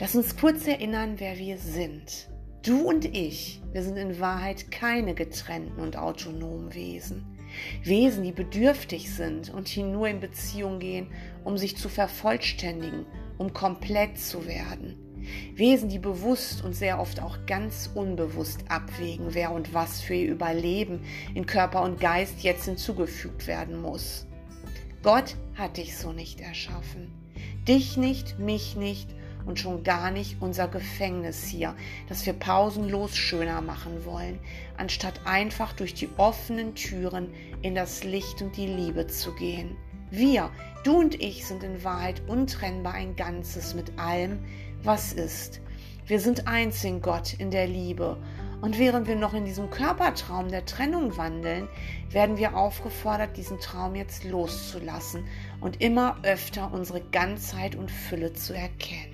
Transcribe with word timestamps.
Lass 0.00 0.14
uns 0.14 0.36
kurz 0.36 0.68
erinnern, 0.68 1.14
wer 1.18 1.38
wir 1.38 1.58
sind. 1.58 2.28
Du 2.64 2.82
und 2.82 3.04
ich, 3.04 3.60
wir 3.72 3.82
sind 3.82 3.96
in 3.96 4.20
Wahrheit 4.20 4.70
keine 4.70 5.12
getrennten 5.12 5.80
und 5.80 5.96
autonomen 5.96 6.72
Wesen. 6.72 7.26
Wesen, 7.82 8.22
die 8.22 8.30
bedürftig 8.30 9.10
sind 9.12 9.52
und 9.52 9.74
die 9.74 9.82
nur 9.82 10.06
in 10.06 10.20
Beziehung 10.20 10.78
gehen, 10.78 11.08
um 11.42 11.58
sich 11.58 11.76
zu 11.76 11.88
vervollständigen, 11.88 13.06
um 13.38 13.52
komplett 13.52 14.18
zu 14.18 14.46
werden. 14.46 14.96
Wesen, 15.56 15.88
die 15.88 15.98
bewusst 15.98 16.62
und 16.64 16.74
sehr 16.74 17.00
oft 17.00 17.20
auch 17.20 17.36
ganz 17.46 17.90
unbewusst 17.92 18.60
abwägen, 18.68 19.34
wer 19.34 19.50
und 19.50 19.74
was 19.74 20.00
für 20.00 20.14
ihr 20.14 20.30
Überleben 20.30 21.00
in 21.34 21.44
Körper 21.44 21.82
und 21.82 21.98
Geist 21.98 22.44
jetzt 22.44 22.66
hinzugefügt 22.66 23.48
werden 23.48 23.82
muss. 23.82 24.28
Gott 25.02 25.34
hat 25.56 25.76
dich 25.76 25.96
so 25.96 26.12
nicht 26.12 26.40
erschaffen. 26.40 27.12
Dich 27.66 27.96
nicht, 27.96 28.38
mich 28.38 28.76
nicht 28.76 29.17
und 29.48 29.58
schon 29.58 29.82
gar 29.82 30.10
nicht 30.10 30.36
unser 30.40 30.68
Gefängnis 30.68 31.44
hier, 31.44 31.74
das 32.08 32.26
wir 32.26 32.34
pausenlos 32.34 33.16
schöner 33.16 33.62
machen 33.62 34.04
wollen, 34.04 34.38
anstatt 34.76 35.22
einfach 35.24 35.72
durch 35.72 35.94
die 35.94 36.10
offenen 36.18 36.74
Türen 36.74 37.32
in 37.62 37.74
das 37.74 38.04
Licht 38.04 38.42
und 38.42 38.56
die 38.56 38.66
Liebe 38.66 39.06
zu 39.06 39.34
gehen. 39.34 39.76
Wir, 40.10 40.50
du 40.84 40.98
und 40.98 41.20
ich, 41.20 41.46
sind 41.46 41.62
in 41.62 41.82
Wahrheit 41.82 42.22
untrennbar 42.28 42.94
ein 42.94 43.16
Ganzes 43.16 43.74
mit 43.74 43.98
allem, 43.98 44.38
was 44.82 45.12
ist. 45.14 45.60
Wir 46.06 46.20
sind 46.20 46.46
eins 46.46 46.84
in 46.84 47.00
Gott, 47.00 47.34
in 47.34 47.50
der 47.50 47.66
Liebe. 47.66 48.18
Und 48.60 48.78
während 48.78 49.06
wir 49.06 49.16
noch 49.16 49.34
in 49.34 49.44
diesem 49.44 49.70
Körpertraum 49.70 50.48
der 50.48 50.64
Trennung 50.64 51.16
wandeln, 51.16 51.68
werden 52.10 52.36
wir 52.38 52.56
aufgefordert, 52.56 53.36
diesen 53.36 53.60
Traum 53.60 53.94
jetzt 53.94 54.24
loszulassen 54.24 55.24
und 55.60 55.80
immer 55.80 56.16
öfter 56.22 56.72
unsere 56.72 57.00
Ganzheit 57.00 57.76
und 57.76 57.90
Fülle 57.90 58.32
zu 58.32 58.54
erkennen. 58.54 59.07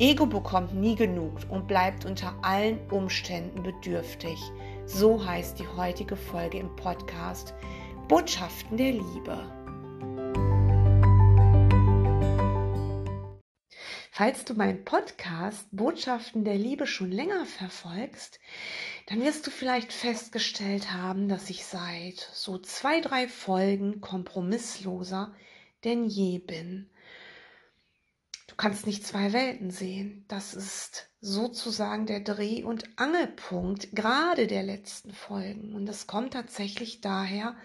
Ego 0.00 0.26
bekommt 0.26 0.74
nie 0.74 0.94
genug 0.94 1.40
und 1.48 1.66
bleibt 1.66 2.04
unter 2.04 2.32
allen 2.42 2.78
Umständen 2.88 3.64
bedürftig. 3.64 4.38
So 4.86 5.26
heißt 5.26 5.58
die 5.58 5.66
heutige 5.66 6.14
Folge 6.14 6.58
im 6.58 6.76
Podcast 6.76 7.52
Botschaften 8.06 8.76
der 8.76 8.92
Liebe. 8.92 9.42
Falls 14.12 14.44
du 14.44 14.54
meinen 14.54 14.84
Podcast 14.84 15.66
Botschaften 15.72 16.44
der 16.44 16.56
Liebe 16.56 16.86
schon 16.86 17.10
länger 17.10 17.44
verfolgst, 17.44 18.38
dann 19.06 19.20
wirst 19.20 19.48
du 19.48 19.50
vielleicht 19.50 19.92
festgestellt 19.92 20.92
haben, 20.92 21.28
dass 21.28 21.50
ich 21.50 21.64
seit 21.64 22.20
so 22.32 22.58
zwei, 22.58 23.00
drei 23.00 23.26
Folgen 23.26 24.00
kompromissloser 24.00 25.34
denn 25.84 26.06
je 26.06 26.38
bin 26.38 26.88
kannst 28.58 28.86
nicht 28.86 29.06
zwei 29.06 29.32
Welten 29.32 29.70
sehen. 29.70 30.24
Das 30.28 30.52
ist 30.52 31.10
sozusagen 31.20 32.06
der 32.06 32.20
Dreh- 32.20 32.64
und 32.64 32.84
Angelpunkt 32.98 33.94
gerade 33.94 34.46
der 34.46 34.64
letzten 34.64 35.12
Folgen. 35.12 35.74
Und 35.74 35.86
das 35.86 36.06
kommt 36.06 36.34
tatsächlich 36.34 37.00
daher, 37.00 37.56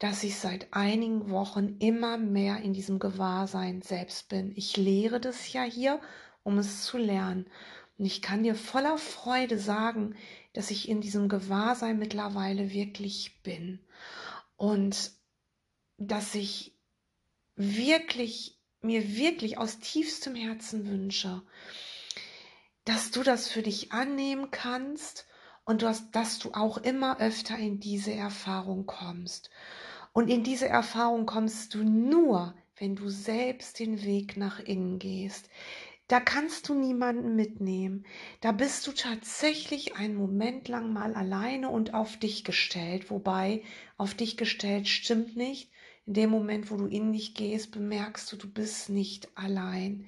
dass 0.00 0.24
ich 0.24 0.36
seit 0.36 0.66
einigen 0.72 1.30
Wochen 1.30 1.76
immer 1.78 2.18
mehr 2.18 2.58
in 2.58 2.72
diesem 2.74 2.98
Gewahrsein 2.98 3.82
selbst 3.82 4.28
bin. 4.28 4.52
Ich 4.56 4.76
lehre 4.76 5.20
das 5.20 5.52
ja 5.52 5.62
hier, 5.62 6.00
um 6.42 6.58
es 6.58 6.82
zu 6.82 6.98
lernen. 6.98 7.46
Und 7.96 8.06
ich 8.06 8.20
kann 8.20 8.42
dir 8.42 8.56
voller 8.56 8.98
Freude 8.98 9.58
sagen, 9.58 10.16
dass 10.54 10.72
ich 10.72 10.88
in 10.88 11.00
diesem 11.00 11.28
Gewahrsein 11.28 12.00
mittlerweile 12.00 12.72
wirklich 12.72 13.40
bin. 13.44 13.78
Und 14.56 15.12
dass 15.98 16.34
ich 16.34 16.76
wirklich 17.54 18.61
mir 18.82 19.16
wirklich 19.16 19.58
aus 19.58 19.78
tiefstem 19.78 20.34
Herzen 20.34 20.86
wünsche, 20.88 21.42
dass 22.84 23.10
du 23.10 23.22
das 23.22 23.48
für 23.48 23.62
dich 23.62 23.92
annehmen 23.92 24.50
kannst 24.50 25.26
und 25.64 25.82
dass 25.82 26.38
du 26.38 26.52
auch 26.52 26.78
immer 26.78 27.20
öfter 27.20 27.56
in 27.56 27.78
diese 27.78 28.12
Erfahrung 28.12 28.86
kommst. 28.86 29.50
Und 30.12 30.28
in 30.28 30.42
diese 30.42 30.68
Erfahrung 30.68 31.26
kommst 31.26 31.74
du 31.74 31.84
nur, 31.84 32.54
wenn 32.76 32.96
du 32.96 33.08
selbst 33.08 33.78
den 33.78 34.02
Weg 34.02 34.36
nach 34.36 34.58
innen 34.58 34.98
gehst. 34.98 35.48
Da 36.08 36.20
kannst 36.20 36.68
du 36.68 36.74
niemanden 36.74 37.36
mitnehmen. 37.36 38.04
Da 38.40 38.52
bist 38.52 38.86
du 38.86 38.92
tatsächlich 38.92 39.96
einen 39.96 40.14
Moment 40.14 40.68
lang 40.68 40.92
mal 40.92 41.14
alleine 41.14 41.70
und 41.70 41.94
auf 41.94 42.18
dich 42.18 42.44
gestellt. 42.44 43.10
Wobei 43.10 43.62
auf 43.96 44.12
dich 44.12 44.36
gestellt 44.36 44.88
stimmt 44.88 45.36
nicht, 45.36 45.70
in 46.06 46.14
dem 46.14 46.30
Moment, 46.30 46.70
wo 46.70 46.76
du 46.76 46.86
in 46.86 47.12
dich 47.12 47.34
gehst, 47.34 47.70
bemerkst 47.70 48.30
du, 48.32 48.36
du 48.36 48.50
bist 48.50 48.88
nicht 48.88 49.28
allein. 49.36 50.06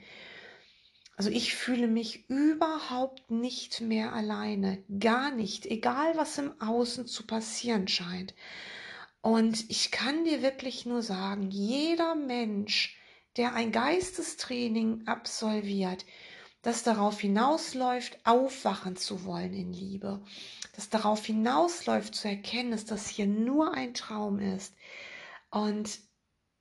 Also 1.16 1.30
ich 1.30 1.54
fühle 1.54 1.86
mich 1.86 2.28
überhaupt 2.28 3.30
nicht 3.30 3.80
mehr 3.80 4.12
alleine, 4.12 4.82
gar 4.98 5.30
nicht, 5.30 5.66
egal 5.66 6.16
was 6.16 6.38
im 6.38 6.60
Außen 6.60 7.06
zu 7.06 7.24
passieren 7.24 7.86
scheint. 7.86 8.34
Und 9.20 9.70
ich 9.70 9.90
kann 9.90 10.24
dir 10.24 10.42
wirklich 10.42 10.84
nur 10.86 11.02
sagen, 11.02 11.50
jeder 11.50 12.14
Mensch, 12.14 12.98
der 13.36 13.54
ein 13.54 13.70
Geistestraining 13.70 15.06
absolviert, 15.06 16.04
das 16.62 16.82
darauf 16.82 17.20
hinausläuft, 17.20 18.18
aufwachen 18.24 18.96
zu 18.96 19.24
wollen 19.24 19.54
in 19.54 19.72
Liebe, 19.72 20.20
das 20.74 20.88
darauf 20.88 21.24
hinausläuft 21.24 22.14
zu 22.14 22.26
erkennen, 22.26 22.72
dass 22.72 22.86
das 22.86 23.08
hier 23.08 23.26
nur 23.26 23.74
ein 23.74 23.94
Traum 23.94 24.40
ist, 24.40 24.74
und 25.54 26.00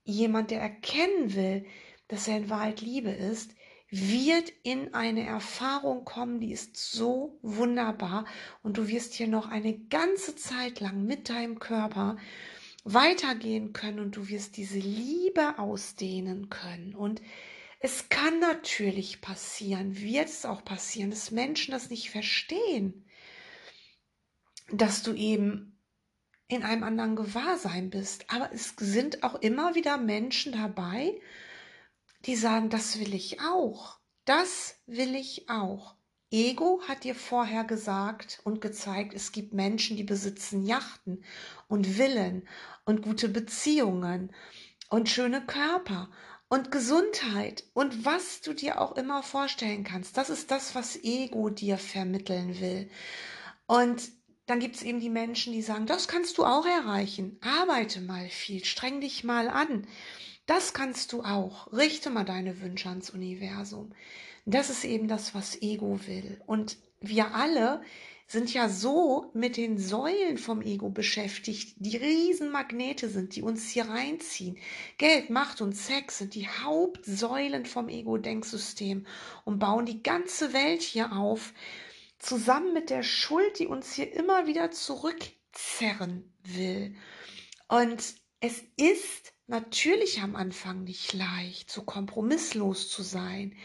jemand, 0.03 0.51
der 0.51 0.61
erkennen 0.61 1.33
will, 1.35 1.65
dass 2.07 2.27
er 2.27 2.37
in 2.37 2.49
Wahrheit 2.49 2.81
Liebe 2.81 3.09
ist, 3.09 3.55
wird 3.89 4.51
in 4.63 4.93
eine 4.93 5.25
Erfahrung 5.25 6.05
kommen, 6.05 6.39
die 6.39 6.51
ist 6.51 6.77
so 6.77 7.37
wunderbar 7.41 8.25
und 8.61 8.77
du 8.77 8.87
wirst 8.87 9.13
hier 9.13 9.27
noch 9.27 9.47
eine 9.47 9.77
ganze 9.77 10.35
Zeit 10.35 10.79
lang 10.79 11.05
mit 11.05 11.29
deinem 11.29 11.59
Körper 11.59 12.17
weitergehen 12.83 13.73
können 13.73 13.99
und 13.99 14.15
du 14.15 14.27
wirst 14.29 14.57
diese 14.57 14.79
Liebe 14.79 15.57
ausdehnen 15.57 16.49
können. 16.49 16.95
Und 16.95 17.21
es 17.79 18.09
kann 18.09 18.39
natürlich 18.39 19.21
passieren, 19.21 19.99
wird 19.99 20.27
es 20.27 20.45
auch 20.45 20.63
passieren, 20.65 21.09
dass 21.09 21.31
Menschen 21.31 21.71
das 21.71 21.89
nicht 21.89 22.09
verstehen, 22.09 23.05
dass 24.71 25.03
du 25.03 25.13
eben 25.13 25.72
in 26.47 26.63
einem 26.63 26.83
anderen 26.83 27.15
Gewahrsein 27.15 27.89
bist. 27.89 28.25
Aber 28.29 28.51
es 28.53 28.73
sind 28.77 29.23
auch 29.23 29.35
immer 29.35 29.75
wieder 29.75 29.97
Menschen 29.97 30.53
dabei, 30.53 31.19
die 32.25 32.35
sagen, 32.35 32.69
das 32.69 32.99
will 32.99 33.13
ich 33.13 33.41
auch. 33.41 33.99
Das 34.25 34.79
will 34.85 35.15
ich 35.15 35.49
auch. 35.49 35.95
Ego 36.31 36.81
hat 36.87 37.03
dir 37.03 37.13
vorher 37.13 37.63
gesagt 37.63 38.39
und 38.43 38.59
gezeigt, 38.59 39.13
es 39.13 39.31
gibt 39.31 39.53
Menschen, 39.53 39.97
die 39.97 40.03
besitzen 40.03 40.65
Yachten 40.65 41.23
und 41.67 41.85
Villen 41.85 42.47
und 42.85 43.03
gute 43.03 43.29
Beziehungen 43.29 44.33
und 44.89 45.09
schöne 45.09 45.45
Körper 45.45 46.09
und 46.49 46.71
Gesundheit 46.71 47.63
und 47.73 48.05
was 48.05 48.41
du 48.41 48.53
dir 48.53 48.81
auch 48.81 48.95
immer 48.95 49.21
vorstellen 49.21 49.83
kannst. 49.83 50.17
Das 50.17 50.29
ist 50.29 50.49
das, 50.49 50.73
was 50.73 51.03
Ego 51.03 51.49
dir 51.49 51.77
vermitteln 51.77 52.59
will. 52.59 52.89
Und 53.67 54.11
dann 54.45 54.59
gibt 54.59 54.75
es 54.75 54.83
eben 54.83 54.99
die 54.99 55.09
Menschen, 55.09 55.53
die 55.53 55.61
sagen, 55.61 55.85
das 55.85 56.07
kannst 56.07 56.37
du 56.37 56.45
auch 56.45 56.65
erreichen. 56.65 57.37
Arbeite 57.41 58.01
mal 58.01 58.27
viel, 58.29 58.65
streng 58.65 59.01
dich 59.01 59.23
mal 59.23 59.47
an. 59.47 59.87
Das 60.45 60.73
kannst 60.73 61.13
du 61.13 61.23
auch. 61.23 61.71
Richte 61.71 62.09
mal 62.09 62.25
deine 62.25 62.59
Wünsche 62.61 62.89
ans 62.89 63.09
Universum. 63.09 63.93
Das 64.45 64.69
ist 64.69 64.83
eben 64.83 65.07
das, 65.07 65.33
was 65.33 65.61
Ego 65.61 65.99
will. 66.05 66.41
Und 66.45 66.77
wir 66.99 67.33
alle 67.33 67.81
sind 68.27 68.53
ja 68.53 68.67
so 68.67 69.29
mit 69.33 69.57
den 69.57 69.77
Säulen 69.77 70.37
vom 70.37 70.61
Ego 70.61 70.89
beschäftigt, 70.89 71.75
die 71.77 71.97
Riesenmagnete 71.97 73.07
sind, 73.07 73.35
die 73.35 73.41
uns 73.41 73.69
hier 73.69 73.85
reinziehen. 73.85 74.57
Geld, 74.97 75.29
Macht 75.29 75.61
und 75.61 75.73
Sex 75.73 76.17
sind 76.17 76.33
die 76.33 76.47
Hauptsäulen 76.47 77.65
vom 77.65 77.89
Ego-Denksystem 77.89 79.05
und 79.45 79.59
bauen 79.59 79.85
die 79.85 80.03
ganze 80.03 80.51
Welt 80.51 80.81
hier 80.81 81.13
auf 81.13 81.53
zusammen 82.23 82.73
mit 82.73 82.89
der 82.89 83.03
Schuld, 83.03 83.59
die 83.59 83.67
uns 83.67 83.93
hier 83.93 84.11
immer 84.13 84.47
wieder 84.47 84.71
zurückzerren 84.71 86.33
will. 86.43 86.95
Und 87.67 88.15
es 88.39 88.63
ist 88.77 89.33
natürlich 89.47 90.21
am 90.21 90.35
Anfang 90.35 90.83
nicht 90.83 91.13
leicht, 91.13 91.71
so 91.71 91.83
kompromisslos 91.83 92.89
zu 92.89 93.03
sein. 93.03 93.55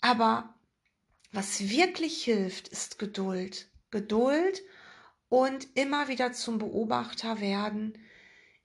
Aber 0.00 0.54
was 1.32 1.68
wirklich 1.68 2.24
hilft, 2.24 2.68
ist 2.68 2.98
Geduld. 2.98 3.70
Geduld 3.90 4.62
und 5.28 5.68
immer 5.76 6.08
wieder 6.08 6.32
zum 6.32 6.58
Beobachter 6.58 7.40
werden, 7.40 7.98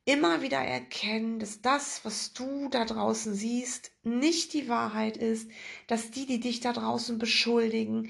immer 0.06 0.41
wieder 0.41 0.59
erkennen, 0.59 1.39
dass 1.39 1.62
das, 1.62 2.03
was 2.03 2.33
du 2.33 2.68
da 2.69 2.86
draußen 2.86 3.33
siehst, 3.33 3.91
nicht 4.03 4.53
die 4.53 4.68
Wahrheit 4.68 5.18
ist, 5.18 5.50
dass 5.88 6.12
die, 6.12 6.25
die 6.25 6.39
dich 6.39 6.59
da 6.59 6.74
draußen 6.74 7.18
beschuldigen, 7.19 8.09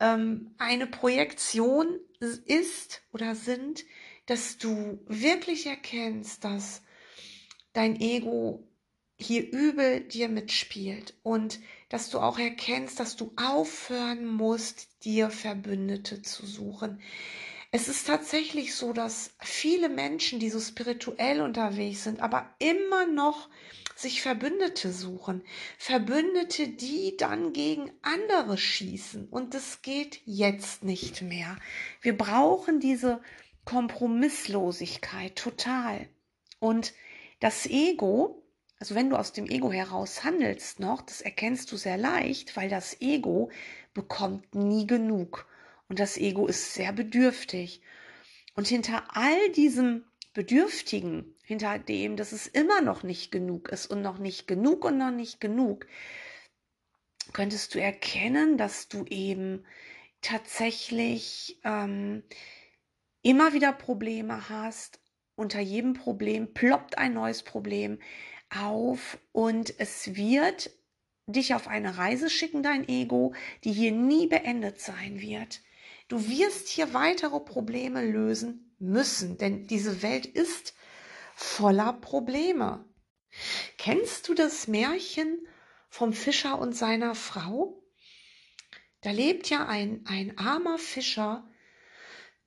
ähm, 0.00 0.54
eine 0.58 0.86
Projektion 0.86 1.98
ist 2.20 3.02
oder 3.12 3.34
sind, 3.34 3.84
dass 4.26 4.58
du 4.58 5.00
wirklich 5.06 5.66
erkennst, 5.66 6.44
dass 6.44 6.82
dein 7.72 8.00
Ego 8.00 8.68
hier 9.16 9.50
übel 9.50 10.00
dir 10.00 10.28
mitspielt 10.28 11.14
und 11.22 11.60
dass 11.88 12.10
du 12.10 12.20
auch 12.20 12.38
erkennst, 12.38 13.00
dass 13.00 13.16
du 13.16 13.32
aufhören 13.36 14.26
musst, 14.26 15.04
dir 15.04 15.30
Verbündete 15.30 16.22
zu 16.22 16.46
suchen. 16.46 17.00
Es 17.70 17.86
ist 17.86 18.06
tatsächlich 18.06 18.74
so, 18.74 18.94
dass 18.94 19.34
viele 19.40 19.90
Menschen, 19.90 20.40
die 20.40 20.48
so 20.48 20.58
spirituell 20.58 21.42
unterwegs 21.42 22.04
sind, 22.04 22.20
aber 22.20 22.48
immer 22.58 23.06
noch 23.06 23.50
sich 23.94 24.22
Verbündete 24.22 24.90
suchen. 24.90 25.42
Verbündete, 25.76 26.68
die 26.68 27.18
dann 27.18 27.52
gegen 27.52 27.92
andere 28.00 28.56
schießen. 28.56 29.28
Und 29.28 29.52
das 29.52 29.82
geht 29.82 30.22
jetzt 30.24 30.82
nicht 30.82 31.20
mehr. 31.20 31.58
Wir 32.00 32.16
brauchen 32.16 32.80
diese 32.80 33.20
Kompromisslosigkeit 33.66 35.36
total. 35.36 36.08
Und 36.60 36.94
das 37.40 37.66
Ego, 37.66 38.42
also 38.80 38.94
wenn 38.94 39.10
du 39.10 39.16
aus 39.16 39.34
dem 39.34 39.44
Ego 39.44 39.70
heraus 39.70 40.24
handelst 40.24 40.80
noch, 40.80 41.02
das 41.02 41.20
erkennst 41.20 41.70
du 41.70 41.76
sehr 41.76 41.98
leicht, 41.98 42.56
weil 42.56 42.70
das 42.70 43.02
Ego 43.02 43.50
bekommt 43.92 44.54
nie 44.54 44.86
genug. 44.86 45.46
Und 45.88 45.98
das 45.98 46.16
Ego 46.16 46.46
ist 46.46 46.74
sehr 46.74 46.92
bedürftig. 46.92 47.80
Und 48.54 48.68
hinter 48.68 49.04
all 49.16 49.50
diesem 49.52 50.04
Bedürftigen, 50.34 51.34
hinter 51.44 51.78
dem, 51.78 52.16
dass 52.16 52.32
es 52.32 52.46
immer 52.46 52.80
noch 52.80 53.02
nicht 53.02 53.32
genug 53.32 53.70
ist 53.70 53.86
und 53.86 54.02
noch 54.02 54.18
nicht 54.18 54.46
genug 54.46 54.84
und 54.84 54.98
noch 54.98 55.10
nicht 55.10 55.40
genug, 55.40 55.86
könntest 57.32 57.74
du 57.74 57.80
erkennen, 57.80 58.58
dass 58.58 58.88
du 58.88 59.04
eben 59.06 59.64
tatsächlich 60.20 61.58
ähm, 61.64 62.22
immer 63.22 63.52
wieder 63.52 63.72
Probleme 63.72 64.48
hast. 64.48 65.00
Unter 65.34 65.60
jedem 65.60 65.94
Problem 65.94 66.52
ploppt 66.52 66.98
ein 66.98 67.14
neues 67.14 67.42
Problem 67.42 67.98
auf 68.50 69.18
und 69.32 69.78
es 69.78 70.16
wird 70.16 70.70
dich 71.26 71.54
auf 71.54 71.68
eine 71.68 71.98
Reise 71.98 72.30
schicken, 72.30 72.62
dein 72.62 72.88
Ego, 72.88 73.34
die 73.64 73.72
hier 73.72 73.92
nie 73.92 74.26
beendet 74.26 74.80
sein 74.80 75.20
wird. 75.20 75.60
Du 76.08 76.26
wirst 76.28 76.68
hier 76.68 76.94
weitere 76.94 77.38
Probleme 77.40 78.02
lösen 78.02 78.74
müssen, 78.78 79.36
denn 79.38 79.66
diese 79.66 80.02
Welt 80.02 80.26
ist 80.26 80.74
voller 81.34 81.92
Probleme. 81.92 82.84
Kennst 83.76 84.28
du 84.28 84.34
das 84.34 84.68
Märchen 84.68 85.46
vom 85.88 86.12
Fischer 86.12 86.58
und 86.58 86.74
seiner 86.74 87.14
Frau? 87.14 87.82
Da 89.02 89.10
lebt 89.10 89.48
ja 89.50 89.66
ein, 89.66 90.04
ein 90.06 90.36
armer 90.38 90.78
Fischer 90.78 91.48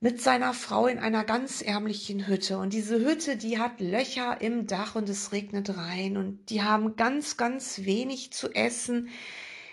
mit 0.00 0.20
seiner 0.20 0.52
Frau 0.52 0.88
in 0.88 0.98
einer 0.98 1.22
ganz 1.22 1.62
ärmlichen 1.62 2.26
Hütte. 2.26 2.58
Und 2.58 2.72
diese 2.72 2.98
Hütte, 2.98 3.36
die 3.36 3.60
hat 3.60 3.80
Löcher 3.80 4.40
im 4.40 4.66
Dach 4.66 4.96
und 4.96 5.08
es 5.08 5.30
regnet 5.30 5.76
rein. 5.76 6.16
Und 6.16 6.50
die 6.50 6.62
haben 6.62 6.96
ganz, 6.96 7.36
ganz 7.36 7.84
wenig 7.84 8.32
zu 8.32 8.52
essen. 8.52 9.10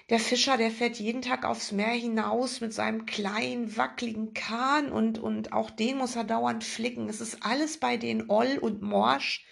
Der 0.09 0.19
Fischer, 0.19 0.57
der 0.57 0.71
fährt 0.71 0.97
jeden 0.97 1.21
Tag 1.21 1.45
aufs 1.45 1.71
Meer 1.71 1.91
hinaus 1.91 2.61
mit 2.61 2.73
seinem 2.73 3.05
kleinen, 3.05 3.77
wackeligen 3.77 4.33
Kahn 4.33 4.91
und, 4.91 5.19
und 5.19 5.53
auch 5.53 5.69
den 5.69 5.97
muss 5.97 6.15
er 6.15 6.23
dauernd 6.23 6.63
flicken. 6.63 7.09
Es 7.09 7.21
ist 7.21 7.43
alles 7.43 7.77
bei 7.77 7.97
denen 7.97 8.29
oll 8.29 8.57
und 8.59 8.81
morsch. 8.81 9.45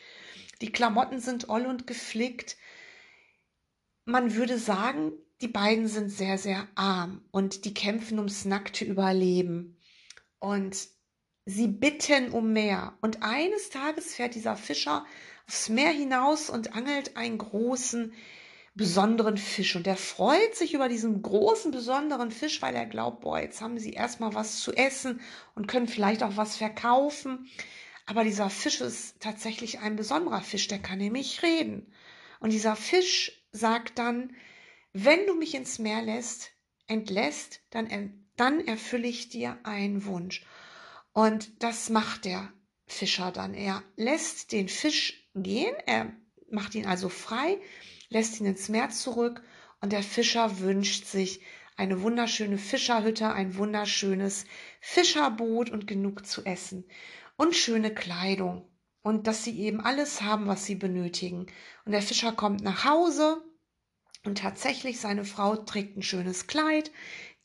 Die 0.61 0.71
Klamotten 0.71 1.19
sind 1.19 1.49
oll 1.49 1.67
und 1.67 1.85
geflickt. 1.85 2.57
Man 4.05 4.33
würde 4.33 4.57
sagen, 4.57 5.11
die 5.41 5.47
beiden 5.47 5.87
sind 5.87 6.09
sehr, 6.09 6.39
sehr 6.39 6.67
arm 6.73 7.23
und 7.31 7.65
die 7.65 7.75
kämpfen 7.75 8.17
ums 8.17 8.45
nackte 8.45 8.83
Überleben 8.83 9.77
und 10.39 10.87
sie 11.45 11.67
bitten 11.67 12.31
um 12.31 12.53
mehr. 12.53 12.97
Und 13.01 13.21
eines 13.21 13.69
Tages 13.69 14.15
fährt 14.15 14.33
dieser 14.33 14.55
Fischer 14.55 15.05
aufs 15.47 15.69
Meer 15.69 15.91
hinaus 15.91 16.49
und 16.49 16.75
angelt 16.75 17.15
einen 17.15 17.37
großen, 17.37 18.11
besonderen 18.77 19.37
Fisch. 19.37 19.75
Und 19.75 19.87
er 19.87 19.97
freut 19.97 20.55
sich 20.55 20.73
über 20.73 20.87
diesen 20.87 21.21
großen, 21.21 21.71
besonderen 21.71 22.31
Fisch, 22.31 22.61
weil 22.61 22.75
er 22.75 22.85
glaubt, 22.85 23.21
boah, 23.21 23.39
jetzt 23.39 23.61
haben 23.61 23.79
sie 23.79 23.91
erstmal 23.91 24.33
was 24.33 24.59
zu 24.59 24.71
essen 24.73 25.19
und 25.55 25.67
können 25.67 25.87
vielleicht 25.87 26.23
auch 26.23 26.37
was 26.37 26.57
verkaufen. 26.57 27.49
Aber 28.05 28.23
dieser 28.23 28.49
Fisch 28.49 28.79
ist 28.79 29.19
tatsächlich 29.19 29.79
ein 29.79 29.95
besonderer 29.95 30.41
Fisch, 30.41 30.67
der 30.67 30.79
kann 30.79 30.99
nämlich 30.99 31.43
reden. 31.43 31.91
Und 32.39 32.53
dieser 32.53 32.75
Fisch 32.75 33.43
sagt 33.51 33.99
dann, 33.99 34.35
wenn 34.93 35.25
du 35.25 35.35
mich 35.35 35.55
ins 35.55 35.79
Meer 35.79 36.01
lässt, 36.01 36.51
entlässt, 36.87 37.61
dann 37.71 37.89
dann 38.37 38.65
erfülle 38.65 39.07
ich 39.07 39.29
dir 39.29 39.57
einen 39.63 40.05
Wunsch. 40.05 40.45
Und 41.11 41.63
das 41.63 41.89
macht 41.89 42.25
der 42.25 42.53
Fischer 42.85 43.31
dann. 43.31 43.53
Er 43.53 43.83
lässt 43.95 44.51
den 44.51 44.69
Fisch 44.69 45.27
gehen, 45.35 45.75
er 45.85 46.13
macht 46.49 46.75
ihn 46.75 46.85
also 46.85 47.09
frei, 47.09 47.57
lässt 48.09 48.39
ihn 48.39 48.45
ins 48.45 48.69
Meer 48.69 48.89
zurück 48.89 49.43
und 49.81 49.91
der 49.91 50.03
Fischer 50.03 50.59
wünscht 50.59 51.05
sich 51.05 51.41
eine 51.75 52.01
wunderschöne 52.01 52.57
Fischerhütte, 52.57 53.31
ein 53.31 53.55
wunderschönes 53.55 54.45
Fischerboot 54.81 55.69
und 55.69 55.87
genug 55.87 56.25
zu 56.25 56.43
essen 56.45 56.85
und 57.35 57.55
schöne 57.55 57.93
Kleidung 57.93 58.67
und 59.03 59.27
dass 59.27 59.43
sie 59.43 59.59
eben 59.59 59.79
alles 59.79 60.21
haben, 60.21 60.47
was 60.47 60.65
sie 60.65 60.75
benötigen. 60.75 61.45
Und 61.85 61.91
der 61.91 62.01
Fischer 62.01 62.31
kommt 62.31 62.63
nach 62.63 62.83
Hause 62.83 63.43
und 64.25 64.39
tatsächlich 64.39 64.99
seine 64.99 65.23
Frau 65.23 65.55
trägt 65.55 65.97
ein 65.97 66.03
schönes 66.03 66.47
Kleid, 66.47 66.91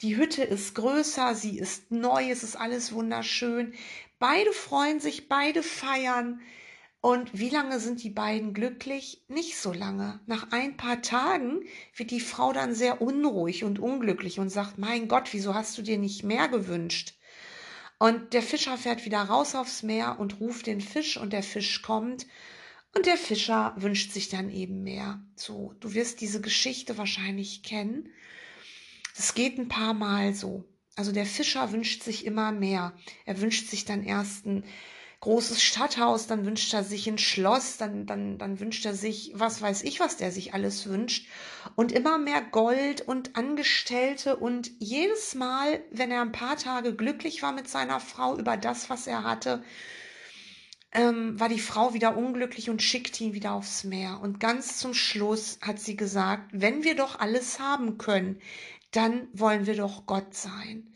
die 0.03 0.17
Hütte 0.17 0.43
ist 0.43 0.75
größer, 0.75 1.37
sie 1.37 1.59
ist 1.59 1.93
neu, 1.93 2.29
es 2.29 2.43
ist 2.43 2.57
alles 2.57 2.93
wunderschön. 2.93 3.73
Beide 4.19 4.53
freuen 4.53 4.99
sich, 4.99 5.29
beide 5.29 5.63
feiern. 5.63 6.41
Und 7.03 7.37
wie 7.37 7.51
lange 7.51 7.81
sind 7.81 8.05
die 8.05 8.11
beiden 8.11 8.55
glücklich? 8.55 9.25
Nicht 9.27 9.59
so 9.59 9.73
lange. 9.73 10.21
Nach 10.27 10.53
ein 10.53 10.77
paar 10.77 11.03
Tagen 11.03 11.65
wird 11.97 12.13
die 12.13 12.21
Frau 12.21 12.53
dann 12.53 12.77
sehr 12.77 13.03
unruhig 13.03 13.65
und 13.65 13.81
unglücklich 13.81 14.39
und 14.39 14.51
sagt, 14.51 14.79
mein 14.79 15.09
Gott, 15.09 15.33
wieso 15.33 15.53
hast 15.53 15.77
du 15.77 15.83
dir 15.83 15.99
nicht 15.99 16.23
mehr 16.23 16.47
gewünscht? 16.47 17.15
Und 17.99 18.35
der 18.35 18.43
Fischer 18.43 18.79
fährt 18.79 19.05
wieder 19.05 19.21
raus 19.21 19.57
aufs 19.57 19.83
Meer 19.83 20.21
und 20.21 20.39
ruft 20.39 20.69
den 20.69 20.81
Fisch 20.81 21.17
und 21.17 21.33
der 21.33 21.43
Fisch 21.43 21.83
kommt 21.83 22.29
und 22.95 23.07
der 23.07 23.17
Fischer 23.17 23.75
wünscht 23.77 24.13
sich 24.13 24.29
dann 24.29 24.49
eben 24.49 24.85
mehr. 24.85 25.21
So, 25.35 25.75
du 25.81 25.95
wirst 25.95 26.21
diese 26.21 26.41
Geschichte 26.41 26.99
wahrscheinlich 26.99 27.65
kennen. 27.65 28.11
Das 29.17 29.35
geht 29.35 29.59
ein 29.59 29.69
paar 29.69 29.95
Mal 29.95 30.35
so. 30.35 30.69
Also 30.95 31.11
der 31.11 31.27
Fischer 31.27 31.73
wünscht 31.73 32.05
sich 32.05 32.27
immer 32.27 32.53
mehr. 32.53 32.93
Er 33.25 33.41
wünscht 33.41 33.69
sich 33.69 33.85
dann 33.85 34.05
erst 34.05 34.47
ein 34.47 34.63
großes 35.23 35.63
Stadthaus, 35.63 36.27
dann 36.27 36.45
wünscht 36.45 36.75
er 36.75 36.83
sich 36.83 37.07
ein 37.07 37.17
Schloss, 37.17 37.77
dann, 37.77 38.07
dann, 38.07 38.39
dann 38.39 38.59
wünscht 38.59 38.85
er 38.85 38.95
sich, 38.95 39.31
was 39.35 39.63
weiß 39.63 39.85
ich, 39.85 40.01
was 40.01 40.17
der 40.17 40.33
sich 40.33 40.53
alles 40.53 40.89
wünscht. 40.89 41.29
Und 41.77 41.93
immer 41.93 42.19
mehr 42.19 42.43
Gold 42.43 43.03
und 43.03 43.37
Angestellte. 43.37 44.35
Und 44.35 44.73
jedes 44.81 45.37
Mal, 45.37 45.81
wenn 45.93 46.11
er 46.11 46.23
ein 46.23 46.33
paar 46.33 46.57
Tage 46.57 46.97
glücklich 46.97 47.41
war 47.41 47.53
mit 47.53 47.69
seiner 47.69 48.01
Frau 48.01 48.37
über 48.37 48.57
das, 48.57 48.91
was 48.91 49.07
er 49.07 49.23
hatte, 49.23 49.63
ähm, 50.91 51.39
war 51.39 51.49
die 51.49 51.61
Frau 51.61 51.95
wieder 51.95 52.17
unglücklich 52.17 52.69
und 52.69 52.83
schickte 52.83 53.23
ihn 53.23 53.33
wieder 53.33 53.53
aufs 53.53 53.85
Meer. 53.85 54.19
Und 54.21 54.41
ganz 54.41 54.79
zum 54.79 54.93
Schluss 54.93 55.61
hat 55.63 55.79
sie 55.79 55.97
gesagt, 55.97 56.51
wenn 56.53 56.83
wir 56.83 56.97
doch 56.97 57.21
alles 57.21 57.61
haben 57.61 57.97
können, 57.97 58.41
dann 58.91 59.29
wollen 59.33 59.67
wir 59.67 59.77
doch 59.77 60.05
Gott 60.05 60.35
sein. 60.35 60.93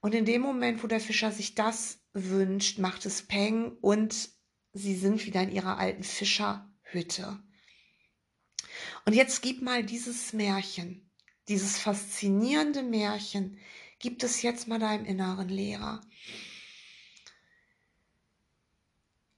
Und 0.00 0.12
in 0.12 0.24
dem 0.24 0.42
Moment, 0.42 0.82
wo 0.82 0.88
der 0.88 1.00
Fischer 1.00 1.30
sich 1.30 1.54
das 1.54 1.99
wünscht, 2.12 2.78
macht 2.78 3.06
es 3.06 3.22
Peng 3.22 3.76
und 3.80 4.30
sie 4.72 4.96
sind 4.96 5.24
wieder 5.26 5.42
in 5.42 5.52
ihrer 5.52 5.78
alten 5.78 6.02
Fischerhütte. 6.02 7.42
Und 9.04 9.14
jetzt 9.14 9.42
gib 9.42 9.62
mal 9.62 9.84
dieses 9.84 10.32
Märchen, 10.32 11.10
dieses 11.48 11.78
faszinierende 11.78 12.82
Märchen, 12.82 13.58
gibt 13.98 14.22
es 14.22 14.42
jetzt 14.42 14.68
mal 14.68 14.78
deinem 14.78 15.04
inneren 15.04 15.48
Lehrer. 15.48 16.00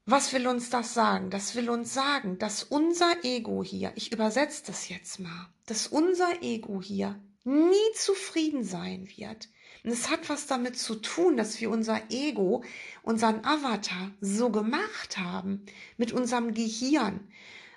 Was 0.04 0.32
will 0.32 0.48
uns 0.48 0.68
das 0.70 0.94
sagen? 0.94 1.30
Das 1.30 1.54
will 1.54 1.70
uns 1.70 1.94
sagen, 1.94 2.38
dass 2.38 2.64
unser 2.64 3.24
Ego 3.24 3.62
hier, 3.62 3.92
ich 3.94 4.12
übersetze 4.12 4.64
das 4.66 4.88
jetzt 4.88 5.20
mal, 5.20 5.48
dass 5.66 5.86
unser 5.86 6.42
Ego 6.42 6.82
hier 6.82 7.20
nie 7.44 7.92
zufrieden 7.94 8.64
sein 8.64 9.08
wird. 9.16 9.48
Und 9.84 9.90
es 9.90 10.10
hat 10.10 10.28
was 10.28 10.46
damit 10.46 10.78
zu 10.78 10.94
tun, 10.94 11.36
dass 11.36 11.60
wir 11.60 11.70
unser 11.70 12.00
Ego, 12.10 12.62
unseren 13.02 13.44
Avatar 13.44 14.12
so 14.20 14.50
gemacht 14.50 15.18
haben 15.18 15.66
mit 15.96 16.12
unserem 16.12 16.54
Gehirn. 16.54 17.20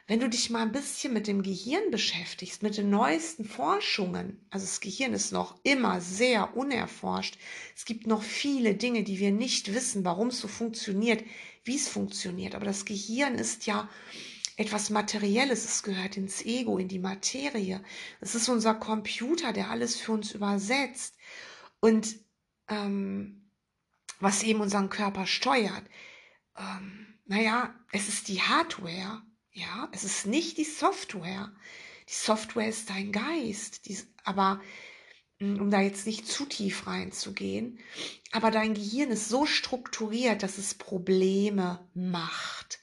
Wenn 0.07 0.19
du 0.19 0.29
dich 0.29 0.51
mal 0.51 0.62
ein 0.62 0.71
bisschen 0.71 1.13
mit 1.13 1.25
dem 1.25 1.41
Gehirn 1.41 1.89
beschäftigst, 1.89 2.62
mit 2.62 2.77
den 2.77 2.91
neuesten 2.91 3.43
Forschungen, 3.43 4.39
also 4.51 4.63
das 4.63 4.79
Gehirn 4.79 5.13
ist 5.13 5.31
noch 5.31 5.55
immer 5.63 6.00
sehr 6.00 6.55
unerforscht. 6.55 7.39
Es 7.75 7.85
gibt 7.85 8.05
noch 8.05 8.21
viele 8.21 8.75
Dinge, 8.75 9.01
die 9.01 9.17
wir 9.17 9.31
nicht 9.31 9.74
wissen, 9.74 10.05
warum 10.05 10.27
es 10.27 10.39
so 10.39 10.47
funktioniert, 10.47 11.24
wie 11.63 11.75
es 11.75 11.88
funktioniert. 11.88 12.53
Aber 12.53 12.65
das 12.65 12.85
Gehirn 12.85 13.33
ist 13.33 13.65
ja 13.65 13.89
etwas 14.57 14.91
Materielles, 14.91 15.65
es 15.65 15.81
gehört 15.81 16.17
ins 16.17 16.45
Ego, 16.45 16.77
in 16.77 16.88
die 16.88 17.00
Materie. 17.00 17.81
Es 18.21 18.35
ist 18.35 18.47
unser 18.47 18.75
Computer, 18.75 19.53
der 19.53 19.71
alles 19.71 19.95
für 19.95 20.12
uns 20.12 20.33
übersetzt 20.33 21.14
und 21.79 22.15
ähm, 22.67 23.50
was 24.20 24.44
eben 24.44 24.62
unseren 24.62 24.89
Körper 24.89 25.25
steuert. 25.27 25.84
Ähm, 26.58 27.08
naja, 27.25 27.74
es 27.91 28.08
ist 28.08 28.27
die 28.27 28.41
Hardware, 28.41 29.22
Ja, 29.51 29.89
es 29.91 30.03
ist 30.03 30.25
nicht 30.25 30.58
die 30.58 30.63
Software. 30.63 31.51
Die 32.08 32.13
Software 32.13 32.67
ist 32.67 32.89
dein 32.89 33.12
Geist. 33.12 33.88
Die, 33.88 33.98
aber 34.24 34.62
hm, 35.39 35.62
um 35.62 35.70
da 35.70 35.82
jetzt 35.82 36.05
nicht 36.08 36.27
zu 36.27 36.46
tief 36.46 36.88
reinzugehen, 36.88 37.79
aber 38.32 38.51
dein 38.51 38.74
Gehirn 38.74 39.12
ist 39.12 39.29
so 39.29 39.46
strukturiert, 39.46 40.44
dass 40.44 40.58
es 40.58 40.75
Probleme 40.75 41.88
macht. 41.94 42.79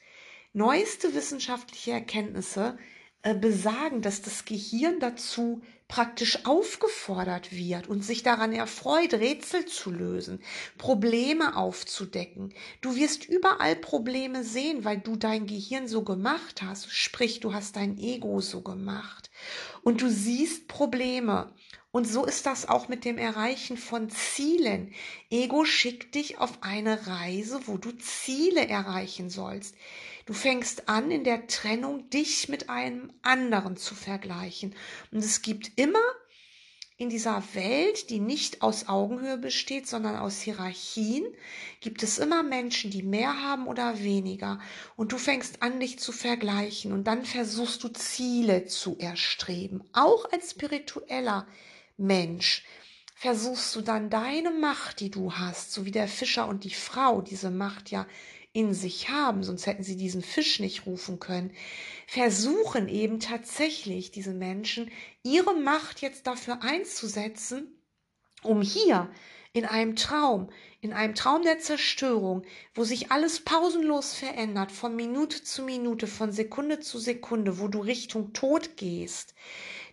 Neueste 0.53 1.15
wissenschaftliche 1.15 1.93
Erkenntnisse 1.93 2.79
besagen, 3.23 4.03
dass 4.03 4.23
das 4.23 4.45
Gehirn 4.45 4.99
dazu 4.99 5.63
praktisch 5.87 6.47
aufgefordert 6.47 7.53
wird 7.53 7.87
und 7.87 8.03
sich 8.03 8.23
daran 8.23 8.53
erfreut, 8.53 9.13
Rätsel 9.13 9.67
zu 9.67 9.91
lösen, 9.91 10.41
Probleme 10.79 11.55
aufzudecken. 11.55 12.55
Du 12.81 12.97
wirst 12.97 13.29
überall 13.29 13.77
Probleme 13.77 14.43
sehen, 14.43 14.85
weil 14.85 14.99
du 14.99 15.17
dein 15.17 15.47
Gehirn 15.47 15.87
so 15.87 16.03
gemacht 16.03 16.63
hast, 16.63 16.91
sprich 16.91 17.41
du 17.41 17.53
hast 17.53 17.77
dein 17.77 17.99
Ego 17.99 18.41
so 18.41 18.63
gemacht 18.63 19.31
und 19.83 20.01
du 20.01 20.09
siehst 20.09 20.67
Probleme. 20.67 21.53
Und 21.91 22.09
so 22.09 22.25
ist 22.25 22.47
das 22.47 22.67
auch 22.67 22.89
mit 22.89 23.05
dem 23.05 23.19
Erreichen 23.19 23.77
von 23.77 24.09
Zielen. 24.09 24.95
Ego 25.31 25.67
schickt 25.67 26.15
dich 26.15 26.39
auf 26.39 26.63
eine 26.63 27.07
Reise, 27.07 27.61
wo 27.67 27.77
du 27.77 27.93
Ziele 27.99 28.67
erreichen 28.67 29.29
sollst. 29.29 29.77
Du 30.27 30.33
fängst 30.33 30.89
an, 30.89 31.11
in 31.11 31.25
der 31.25 31.47
Trennung 31.47 32.09
dich 32.11 32.49
mit 32.49 32.69
einem 32.71 33.13
anderen 33.23 33.77
zu 33.77 33.95
vergleichen. 33.95 34.75
Und 35.11 35.19
es 35.19 35.43
gibt 35.43 35.73
immer 35.77 35.99
in 36.97 37.09
dieser 37.09 37.43
Welt, 37.55 38.11
die 38.11 38.21
nicht 38.21 38.63
aus 38.63 38.89
Augenhöhe 38.89 39.37
besteht, 39.37 39.89
sondern 39.89 40.17
aus 40.17 40.41
Hierarchien, 40.41 41.25
gibt 41.81 42.05
es 42.05 42.19
immer 42.19 42.45
Menschen, 42.45 42.93
die 42.93 43.03
mehr 43.03 43.43
haben 43.43 43.67
oder 43.67 43.99
weniger. 43.99 44.61
Und 44.95 45.11
du 45.11 45.19
fängst 45.19 45.63
an, 45.63 45.81
dich 45.81 45.99
zu 45.99 46.13
vergleichen. 46.13 46.93
Und 46.93 47.05
dann 47.05 47.25
versuchst 47.25 47.83
du 47.83 47.89
Ziele 47.89 48.67
zu 48.67 48.97
erstreben. 48.99 49.83
Auch 49.93 50.31
als 50.31 50.53
spiritueller 50.53 51.47
Mensch 51.97 52.65
versuchst 53.17 53.75
du 53.75 53.81
dann 53.81 54.11
deine 54.11 54.51
Macht, 54.51 55.01
die 55.01 55.11
du 55.11 55.33
hast, 55.33 55.73
so 55.73 55.85
wie 55.85 55.93
der 55.93 56.09
Fischer 56.09 56.47
und 56.47 56.65
die 56.65 56.75
Frau 56.75 57.21
diese 57.21 57.51
Macht 57.51 57.91
ja 57.91 58.07
in 58.53 58.75
sich 58.75 59.09
haben, 59.09 59.43
sonst 59.43 59.67
hätten 59.67 59.83
sie 59.83 59.97
diesen 59.97 60.23
Fisch 60.23 60.61
nicht 60.61 60.87
rufen 60.87 61.19
können, 61.19 61.53
versuchen 62.07 62.89
eben 62.89 63.19
tatsächlich 63.19 64.11
diese 64.11 64.35
Menschen 64.35 64.91
ihre 65.23 65.55
Macht 65.55 66.03
jetzt 66.03 66.27
dafür 66.27 66.63
einzusetzen, 66.63 67.79
um 68.43 68.61
hier 68.61 69.11
in 69.55 69.65
einem 69.65 69.97
Traum, 69.97 70.51
in 70.81 70.93
einem 70.93 71.15
Traum 71.15 71.43
der 71.43 71.59
Zerstörung, 71.59 72.43
wo 72.75 72.85
sich 72.85 73.11
alles 73.11 73.41
pausenlos 73.41 74.15
verändert, 74.15 74.73
von 74.73 74.97
Minute 74.97 75.43
zu 75.45 75.63
Minute, 75.63 76.07
von 76.07 76.33
Sekunde 76.33 76.81
zu 76.81 76.99
Sekunde, 76.99 77.59
wo 77.59 77.69
du 77.69 77.81
Richtung 77.81 78.33
Tod 78.33 78.77
gehst, 78.77 79.35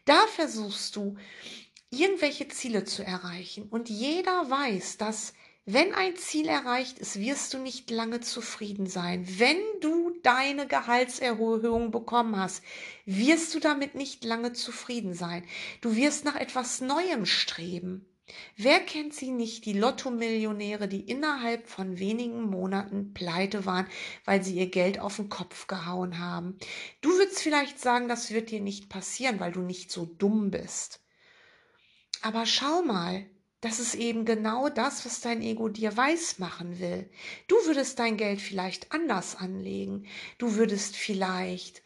da 0.06 0.25
versuchst 0.28 0.96
du 0.96 1.16
irgendwelche 1.92 2.48
Ziele 2.48 2.84
zu 2.86 3.04
erreichen. 3.04 3.68
Und 3.70 3.89
jeder 3.89 4.50
weiß, 4.50 4.98
dass 4.98 5.34
wenn 5.66 5.94
ein 5.94 6.16
Ziel 6.16 6.48
erreicht 6.48 6.98
ist, 7.00 7.20
wirst 7.20 7.54
du 7.54 7.60
nicht 7.60 7.92
lange 7.92 8.22
zufrieden 8.22 8.88
sein. 8.88 9.25
Wenn 9.38 9.60
du 9.82 10.12
deine 10.24 10.68
Gehaltserhöhung 10.68 11.92
bekommen 11.92 12.38
hast, 12.38 12.63
wirst 13.06 13.54
du 13.54 13.60
damit 13.60 13.94
nicht 13.94 14.24
lange 14.24 14.54
zufrieden 14.54 15.13
sein. 15.13 15.44
Du 15.82 15.96
wirst 15.96 16.25
nach 16.25 16.36
etwas 16.36 16.82
Neuem 16.82 17.25
streben. 17.25 18.06
Wer 18.56 18.80
kennt 18.80 19.13
sie 19.13 19.32
nicht, 19.32 19.66
die 19.66 19.74
Lottomillionäre, 19.74 20.88
die 20.88 21.01
innerhalb 21.01 21.68
von 21.68 22.00
wenigen 22.00 22.44
Monaten 22.44 23.13
pleite 23.13 23.66
waren, 23.66 23.88
weil 24.25 24.44
sie 24.44 24.56
ihr 24.56 24.70
Geld 24.70 25.00
auf 25.00 25.16
den 25.16 25.30
Kopf 25.30 25.68
gehauen 25.68 26.20
haben? 26.20 26.58
Du 27.01 27.10
würdest 27.10 27.42
vielleicht 27.42 27.80
sagen, 27.80 28.08
das 28.08 28.32
wird 28.32 28.51
dir 28.51 28.62
nicht 28.62 28.89
passieren, 28.89 29.39
weil 29.39 29.51
du 29.51 29.62
nicht 29.62 29.92
so 29.92 30.06
dumm 30.06 30.51
bist. 30.51 31.01
Aber 32.22 32.46
schau 32.46 32.82
mal, 32.82 33.25
das 33.62 33.80
ist 33.80 33.96
eben 33.96 34.24
genau 34.25 34.70
das, 34.70 35.06
was 35.06 35.20
dein 35.20 35.42
Ego 35.42 35.68
dir 35.68 35.96
weiß 35.96 36.39
machen 36.39 36.80
will. 36.80 37.10
Du 37.48 37.56
würdest 37.66 38.00
dein 38.00 38.16
Geld 38.16 38.42
vielleicht 38.42 38.92
anders 38.92 39.36
anlegen. 39.36 40.06
Du 40.38 40.56
würdest 40.56 40.96
vielleicht 40.96 41.82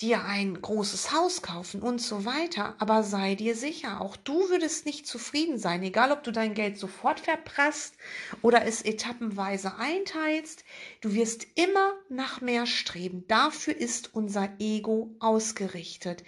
dir 0.00 0.24
ein 0.24 0.60
großes 0.60 1.12
Haus 1.12 1.42
kaufen 1.42 1.80
und 1.80 2.00
so 2.00 2.24
weiter. 2.24 2.74
Aber 2.78 3.02
sei 3.02 3.34
dir 3.34 3.54
sicher, 3.54 4.00
auch 4.00 4.16
du 4.16 4.48
würdest 4.48 4.86
nicht 4.86 5.06
zufrieden 5.06 5.58
sein, 5.58 5.82
egal 5.82 6.10
ob 6.10 6.24
du 6.24 6.32
dein 6.32 6.54
Geld 6.54 6.78
sofort 6.78 7.20
verprasst 7.20 7.94
oder 8.42 8.64
es 8.64 8.82
etappenweise 8.82 9.76
einteilst. 9.76 10.64
Du 11.00 11.14
wirst 11.14 11.46
immer 11.54 11.92
nach 12.08 12.40
mehr 12.40 12.66
streben. 12.66 13.24
Dafür 13.28 13.76
ist 13.76 14.14
unser 14.14 14.48
Ego 14.58 15.14
ausgerichtet. 15.20 16.24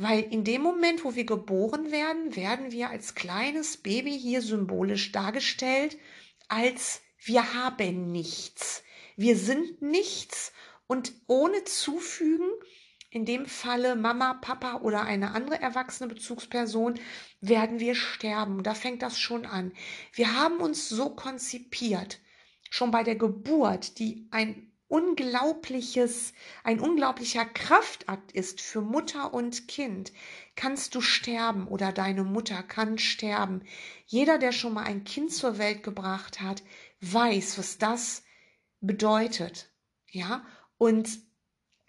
Weil 0.00 0.20
in 0.20 0.44
dem 0.44 0.62
Moment, 0.62 1.04
wo 1.04 1.16
wir 1.16 1.24
geboren 1.24 1.90
werden, 1.90 2.36
werden 2.36 2.70
wir 2.70 2.88
als 2.88 3.16
kleines 3.16 3.78
Baby 3.78 4.16
hier 4.16 4.42
symbolisch 4.42 5.10
dargestellt, 5.10 5.98
als 6.46 7.02
wir 7.24 7.52
haben 7.52 8.12
nichts. 8.12 8.84
Wir 9.16 9.36
sind 9.36 9.82
nichts 9.82 10.52
und 10.86 11.12
ohne 11.26 11.64
Zufügen, 11.64 12.48
in 13.10 13.24
dem 13.24 13.46
Falle 13.46 13.96
Mama, 13.96 14.34
Papa 14.34 14.82
oder 14.82 15.02
eine 15.02 15.32
andere 15.32 15.60
erwachsene 15.60 16.08
Bezugsperson, 16.08 17.00
werden 17.40 17.80
wir 17.80 17.96
sterben. 17.96 18.62
Da 18.62 18.74
fängt 18.74 19.02
das 19.02 19.18
schon 19.18 19.46
an. 19.46 19.72
Wir 20.12 20.38
haben 20.38 20.58
uns 20.58 20.88
so 20.88 21.10
konzipiert, 21.10 22.20
schon 22.70 22.92
bei 22.92 23.02
der 23.02 23.16
Geburt, 23.16 23.98
die 23.98 24.28
ein 24.30 24.67
unglaubliches, 24.88 26.32
ein 26.64 26.80
unglaublicher 26.80 27.44
Kraftakt 27.44 28.32
ist 28.32 28.60
für 28.60 28.80
Mutter 28.80 29.32
und 29.34 29.68
Kind, 29.68 30.12
kannst 30.56 30.94
du 30.94 31.00
sterben 31.00 31.68
oder 31.68 31.92
deine 31.92 32.24
Mutter 32.24 32.62
kann 32.62 32.98
sterben. 32.98 33.62
Jeder, 34.06 34.38
der 34.38 34.52
schon 34.52 34.74
mal 34.74 34.84
ein 34.84 35.04
Kind 35.04 35.32
zur 35.32 35.58
Welt 35.58 35.82
gebracht 35.82 36.40
hat, 36.40 36.62
weiß, 37.00 37.58
was 37.58 37.78
das 37.78 38.22
bedeutet. 38.80 39.70
Ja, 40.10 40.44
und 40.78 41.08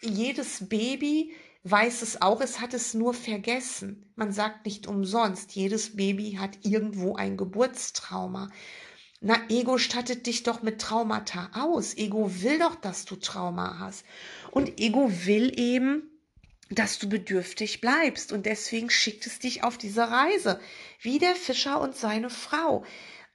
jedes 0.01 0.68
Baby 0.68 1.34
weiß 1.63 2.01
es 2.01 2.22
auch, 2.22 2.41
es 2.41 2.60
hat 2.60 2.74
es 2.74 2.94
nur 2.94 3.13
vergessen. 3.13 4.12
Man 4.15 4.32
sagt 4.32 4.65
nicht 4.65 4.88
umsonst, 4.88 5.53
jedes 5.53 5.96
Baby 5.96 6.38
hat 6.39 6.58
irgendwo 6.63 7.15
ein 7.15 7.38
Geburtstrauma. 7.38 8.50
Na, 9.22 9.38
Ego 9.50 9.78
stattet 9.78 10.28
dich 10.28 10.44
doch 10.44 10.62
mit 10.62 10.80
Traumata 10.80 11.50
aus. 11.54 11.98
Ego 11.98 12.42
will 12.42 12.60
doch, 12.60 12.76
dass 12.76 13.04
du 13.04 13.18
Trauma 13.18 13.78
hast. 13.80 14.06
Und 14.52 14.80
Ego 14.80 15.12
will 15.26 15.60
eben, 15.60 16.10
dass 16.70 17.00
du 17.00 17.10
bedürftig 17.10 17.82
bleibst. 17.82 18.32
Und 18.32 18.46
deswegen 18.46 18.90
schickt 18.90 19.26
es 19.28 19.40
dich 19.40 19.64
auf 19.64 19.78
diese 19.78 20.10
Reise. 20.10 20.62
Wie 21.02 21.20
der 21.20 21.36
Fischer 21.36 21.82
und 21.82 21.98
seine 21.98 22.30
Frau. 22.30 22.86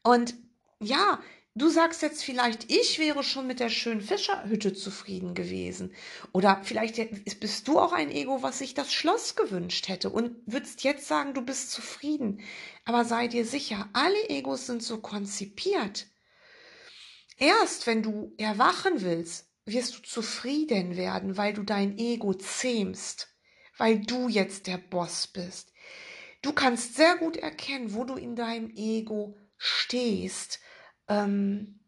Und 0.02 0.34
ja, 0.80 1.20
Du 1.56 1.68
sagst 1.68 2.02
jetzt 2.02 2.24
vielleicht, 2.24 2.68
ich 2.68 2.98
wäre 2.98 3.22
schon 3.22 3.46
mit 3.46 3.60
der 3.60 3.68
schönen 3.68 4.00
Fischerhütte 4.00 4.72
zufrieden 4.72 5.34
gewesen. 5.34 5.94
Oder 6.32 6.60
vielleicht 6.64 6.96
bist 7.38 7.68
du 7.68 7.78
auch 7.78 7.92
ein 7.92 8.10
Ego, 8.10 8.42
was 8.42 8.58
sich 8.58 8.74
das 8.74 8.92
Schloss 8.92 9.36
gewünscht 9.36 9.86
hätte 9.86 10.10
und 10.10 10.36
würdest 10.46 10.82
jetzt 10.82 11.06
sagen, 11.06 11.32
du 11.32 11.42
bist 11.42 11.70
zufrieden. 11.70 12.40
Aber 12.84 13.04
sei 13.04 13.28
dir 13.28 13.46
sicher, 13.46 13.88
alle 13.92 14.28
Egos 14.30 14.66
sind 14.66 14.82
so 14.82 14.98
konzipiert. 14.98 16.08
Erst 17.38 17.86
wenn 17.86 18.02
du 18.02 18.34
erwachen 18.36 19.02
willst, 19.02 19.48
wirst 19.64 19.96
du 19.96 20.02
zufrieden 20.02 20.96
werden, 20.96 21.36
weil 21.36 21.52
du 21.52 21.62
dein 21.62 21.96
Ego 21.98 22.34
zähmst, 22.34 23.28
weil 23.78 24.00
du 24.00 24.28
jetzt 24.28 24.66
der 24.66 24.78
Boss 24.78 25.28
bist. 25.28 25.72
Du 26.42 26.52
kannst 26.52 26.96
sehr 26.96 27.14
gut 27.16 27.36
erkennen, 27.36 27.94
wo 27.94 28.02
du 28.02 28.16
in 28.16 28.34
deinem 28.34 28.70
Ego 28.74 29.36
stehst 29.56 30.58
ähm, 31.08 31.80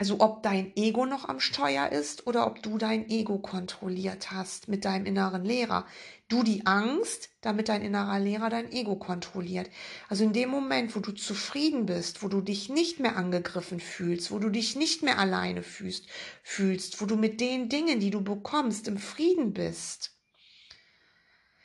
also 0.00 0.20
ob 0.20 0.42
dein 0.42 0.72
Ego 0.76 1.04
noch 1.04 1.28
am 1.28 1.40
Steuer 1.40 1.92
ist 1.92 2.26
oder 2.26 2.46
ob 2.46 2.62
du 2.62 2.78
dein 2.78 3.10
Ego 3.10 3.38
kontrolliert 3.38 4.30
hast 4.30 4.66
mit 4.66 4.86
deinem 4.86 5.04
inneren 5.04 5.44
Lehrer. 5.44 5.86
Du 6.28 6.42
die 6.42 6.64
Angst, 6.64 7.28
damit 7.42 7.68
dein 7.68 7.82
innerer 7.82 8.18
Lehrer 8.18 8.48
dein 8.48 8.72
Ego 8.72 8.96
kontrolliert. 8.96 9.68
Also 10.08 10.24
in 10.24 10.32
dem 10.32 10.48
Moment, 10.48 10.96
wo 10.96 11.00
du 11.00 11.12
zufrieden 11.12 11.84
bist, 11.84 12.22
wo 12.22 12.28
du 12.28 12.40
dich 12.40 12.70
nicht 12.70 12.98
mehr 12.98 13.18
angegriffen 13.18 13.78
fühlst, 13.78 14.30
wo 14.30 14.38
du 14.38 14.48
dich 14.48 14.74
nicht 14.74 15.02
mehr 15.02 15.18
alleine 15.18 15.62
fühlst, 15.62 16.06
fühlst, 16.42 17.02
wo 17.02 17.04
du 17.04 17.16
mit 17.16 17.38
den 17.38 17.68
Dingen, 17.68 18.00
die 18.00 18.10
du 18.10 18.22
bekommst, 18.22 18.88
im 18.88 18.96
Frieden 18.96 19.52
bist. 19.52 20.12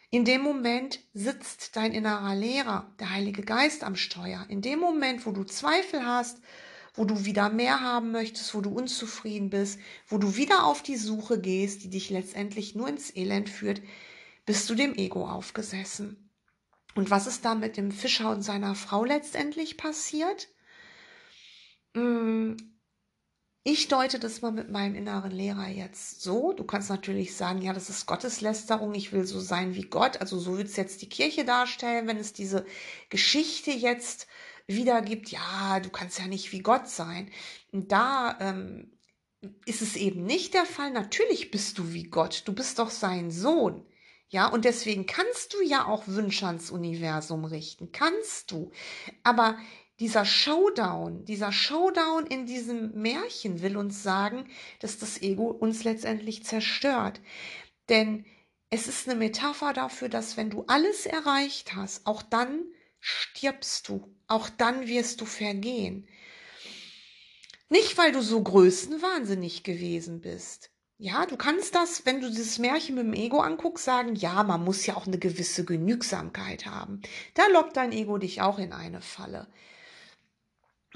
In 0.10 0.26
dem 0.26 0.42
Moment 0.42 1.00
sitzt 1.14 1.78
dein 1.78 1.94
innerer 1.94 2.36
Lehrer, 2.36 2.94
der 3.00 3.12
Heilige 3.12 3.44
Geist 3.44 3.86
am 3.86 3.96
Steuer. 3.96 4.46
In 4.50 4.62
dem 4.62 4.80
Moment, 4.80 5.26
wo 5.26 5.32
du 5.32 5.46
Zweifel 5.46 6.06
hast, 6.06 6.42
wo 6.96 7.06
du 7.06 7.26
wieder 7.26 7.50
mehr 7.50 7.82
haben 7.82 8.12
möchtest, 8.12 8.54
wo 8.56 8.62
du 8.62 8.70
unzufrieden 8.72 9.50
bist, 9.50 9.80
wo 10.08 10.18
du 10.18 10.36
wieder 10.36 10.66
auf 10.66 10.82
die 10.84 10.98
Suche 10.98 11.40
gehst, 11.40 11.84
die 11.84 11.90
dich 11.90 12.10
letztendlich 12.10 12.76
nur 12.76 12.88
ins 12.90 13.16
Elend 13.16 13.50
führt, 13.50 13.82
bist 14.46 14.70
du 14.70 14.76
dem 14.76 14.96
Ego 14.96 15.28
aufgesessen. 15.28 16.32
Und 16.96 17.10
was 17.12 17.28
ist 17.28 17.46
da 17.46 17.56
mit 17.56 17.78
dem 17.78 17.92
Fischer 17.92 18.32
und 18.32 18.42
seiner 18.42 18.76
Frau 18.76 19.04
letztendlich 19.06 19.78
passiert? 19.78 20.48
Mm, 21.96 22.56
Ich 23.68 23.88
deute 23.90 24.20
das 24.20 24.42
mal 24.42 24.52
mit 24.52 24.70
meinem 24.70 24.96
inneren 24.96 25.32
Lehrer 25.32 25.68
jetzt 25.68 26.22
so. 26.22 26.54
Du 26.54 26.64
kannst 26.66 26.90
natürlich 26.90 27.36
sagen, 27.36 27.62
ja, 27.64 27.74
das 27.74 27.90
ist 27.90 28.06
Gotteslästerung, 28.06 28.94
ich 28.94 29.12
will 29.12 29.26
so 29.26 29.40
sein 29.40 29.74
wie 29.76 29.84
Gott. 29.90 30.22
Also 30.22 30.38
so 30.40 30.58
wird 30.58 30.68
es 30.68 30.76
jetzt 30.78 31.02
die 31.02 31.10
Kirche 31.10 31.46
darstellen, 31.46 32.08
wenn 32.08 32.18
es 32.18 32.32
diese 32.34 32.66
Geschichte 33.10 33.72
jetzt 33.72 34.28
wieder 34.68 35.02
gibt. 35.02 35.30
Ja, 35.30 35.80
du 35.80 35.90
kannst 35.90 36.20
ja 36.20 36.28
nicht 36.28 36.52
wie 36.52 36.60
Gott 36.60 36.88
sein. 36.88 37.32
Und 37.72 37.92
da 37.92 38.38
ähm, 38.40 38.92
ist 39.66 39.82
es 39.82 39.96
eben 39.96 40.24
nicht 40.26 40.54
der 40.54 40.66
Fall. 40.66 40.92
Natürlich 40.92 41.52
bist 41.52 41.78
du 41.78 41.94
wie 41.94 42.04
Gott. 42.04 42.44
Du 42.46 42.54
bist 42.54 42.80
doch 42.80 42.90
sein 42.90 43.32
Sohn. 43.32 43.86
Ja, 44.30 44.48
und 44.48 44.66
deswegen 44.66 45.06
kannst 45.06 45.54
du 45.54 45.62
ja 45.62 45.86
auch 45.86 46.08
Wünsche 46.08 46.48
ans 46.48 46.72
Universum 46.72 47.46
richten. 47.46 47.92
Kannst 47.92 48.52
du. 48.52 48.72
Aber 49.24 49.58
dieser 50.00 50.26
Showdown, 50.26 51.24
dieser 51.26 51.52
Showdown 51.52 52.26
in 52.26 52.46
diesem 52.46 52.92
Märchen 53.02 53.62
will 53.62 53.78
uns 53.78 54.04
sagen, 54.04 54.50
dass 54.80 54.98
das 54.98 55.22
Ego 55.22 55.46
uns 55.46 55.84
letztendlich 55.84 56.44
zerstört. 56.44 57.22
Denn 57.88 58.26
es 58.70 58.88
ist 58.88 59.08
eine 59.08 59.18
Metapher 59.18 59.74
dafür, 59.74 60.10
dass 60.10 60.38
wenn 60.38 60.50
du 60.50 60.66
alles 60.68 61.06
erreicht 61.06 61.76
hast, 61.76 62.06
auch 62.08 62.22
dann 62.22 62.62
stirbst 63.06 63.88
du, 63.88 64.12
auch 64.28 64.50
dann 64.50 64.88
wirst 64.88 65.22
du 65.22 65.26
vergehen. 65.26 66.08
Nicht, 67.70 67.98
weil 68.00 68.12
du 68.12 68.22
so 68.22 68.42
größenwahnsinnig 68.42 69.64
gewesen 69.64 70.22
bist. 70.22 70.72
Ja, 70.98 71.26
du 71.26 71.38
kannst 71.38 71.76
das, 71.76 72.06
wenn 72.06 72.22
du 72.22 72.30
dieses 72.30 72.58
Märchen 72.58 72.96
mit 72.96 73.06
dem 73.06 73.14
Ego 73.14 73.42
anguckst, 73.42 73.86
sagen, 73.86 74.16
ja, 74.16 74.42
man 74.44 74.64
muss 74.64 74.86
ja 74.88 74.96
auch 74.96 75.06
eine 75.06 75.20
gewisse 75.20 75.66
Genügsamkeit 75.66 76.66
haben. 76.66 77.02
Da 77.36 77.46
lockt 77.48 77.78
dein 77.78 77.92
Ego 77.92 78.18
dich 78.18 78.42
auch 78.42 78.58
in 78.58 78.74
eine 78.74 79.02
Falle. 79.02 79.48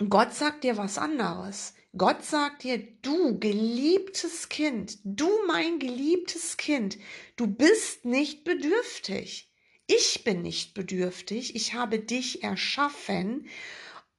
Gott 0.08 0.34
sagt 0.34 0.64
dir 0.64 0.78
was 0.78 0.98
anderes. 0.98 1.74
Gott 1.96 2.24
sagt 2.24 2.64
dir, 2.64 2.80
du 3.02 3.38
geliebtes 3.40 4.50
Kind, 4.50 4.98
du 5.04 5.30
mein 5.48 5.78
geliebtes 5.78 6.58
Kind, 6.58 6.98
du 7.36 7.48
bist 7.48 8.06
nicht 8.06 8.44
bedürftig. 8.46 9.49
Ich 9.92 10.24
bin 10.24 10.44
nicht 10.44 10.76
bedürftig. 10.76 11.56
Ich 11.56 11.74
habe 11.74 11.98
dich 11.98 12.44
erschaffen 12.44 13.48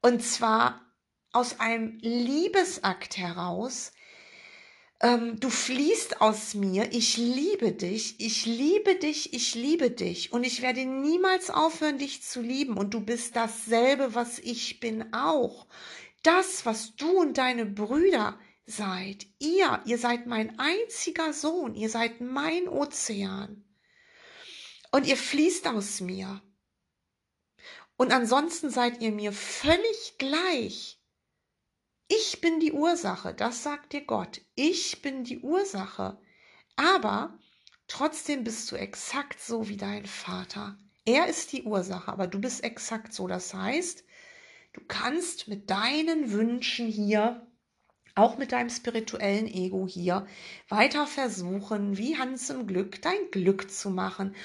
und 0.01 0.21
zwar 0.21 0.81
aus 1.31 1.61
einem 1.61 1.97
Liebesakt 2.01 3.15
heraus, 3.15 3.93
ähm, 4.99 5.39
du 5.39 5.49
fließt 5.49 6.19
aus 6.19 6.55
mir, 6.55 6.91
ich 6.91 7.15
liebe 7.15 7.71
dich, 7.71 8.19
ich 8.19 8.45
liebe 8.45 8.95
dich, 8.95 9.33
ich 9.33 9.55
liebe 9.55 9.89
dich 9.91 10.33
und 10.33 10.43
ich 10.43 10.61
werde 10.61 10.83
niemals 10.85 11.49
aufhören, 11.49 11.99
dich 11.99 12.21
zu 12.21 12.41
lieben 12.41 12.77
und 12.77 12.93
du 12.93 12.99
bist 12.99 13.37
dasselbe, 13.37 14.13
was 14.13 14.39
ich 14.39 14.81
bin 14.81 15.13
auch. 15.13 15.67
Das, 16.21 16.65
was 16.65 16.97
du 16.97 17.09
und 17.21 17.37
deine 17.37 17.65
Brüder 17.65 18.37
seid, 18.65 19.25
ihr, 19.39 19.81
ihr 19.85 19.97
seid 19.97 20.27
mein 20.27 20.59
einziger 20.59 21.31
Sohn, 21.31 21.75
ihr 21.75 21.89
seid 21.89 22.19
mein 22.19 22.67
Ozean 22.67 23.63
und 24.91 25.07
ihr 25.07 25.17
fließt 25.17 25.67
aus 25.67 26.01
mir. 26.01 26.41
Und 27.97 28.11
ansonsten 28.11 28.69
seid 28.69 29.01
ihr 29.01 29.11
mir 29.11 29.31
völlig 29.31 30.15
gleich. 30.17 30.99
Ich 32.07 32.41
bin 32.41 32.59
die 32.59 32.73
Ursache, 32.73 33.33
das 33.33 33.63
sagt 33.63 33.93
dir 33.93 34.01
Gott. 34.01 34.41
Ich 34.55 35.01
bin 35.01 35.23
die 35.23 35.39
Ursache. 35.39 36.19
Aber 36.75 37.37
trotzdem 37.87 38.43
bist 38.43 38.71
du 38.71 38.75
exakt 38.75 39.39
so 39.39 39.69
wie 39.69 39.77
dein 39.77 40.05
Vater. 40.05 40.77
Er 41.05 41.27
ist 41.27 41.51
die 41.53 41.63
Ursache, 41.63 42.11
aber 42.11 42.27
du 42.27 42.39
bist 42.39 42.63
exakt 42.63 43.13
so. 43.13 43.27
Das 43.27 43.53
heißt, 43.53 44.03
du 44.73 44.81
kannst 44.87 45.47
mit 45.47 45.69
deinen 45.69 46.31
Wünschen 46.31 46.87
hier, 46.87 47.47
auch 48.15 48.37
mit 48.37 48.51
deinem 48.51 48.69
spirituellen 48.69 49.47
Ego 49.47 49.87
hier, 49.87 50.27
weiter 50.67 51.07
versuchen, 51.07 51.97
wie 51.97 52.17
Hans 52.17 52.49
im 52.49 52.67
Glück, 52.67 53.01
dein 53.01 53.31
Glück 53.31 53.71
zu 53.71 53.89
machen. 53.89 54.35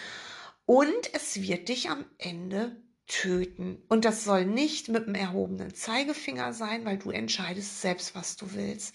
Und 0.67 1.15
es 1.15 1.41
wird 1.41 1.69
dich 1.69 1.91
am 1.91 2.05
Ende 2.19 2.77
töten. 3.07 3.83
Und 3.89 4.05
das 4.05 4.25
soll 4.25 4.45
nicht 4.45 4.89
mit 4.89 5.07
dem 5.07 5.15
erhobenen 5.15 5.75
Zeigefinger 5.75 6.53
sein, 6.53 6.85
weil 6.85 6.99
du 6.99 7.11
entscheidest 7.11 7.81
selbst, 7.81 8.15
was 8.15 8.37
du 8.37 8.53
willst. 8.53 8.95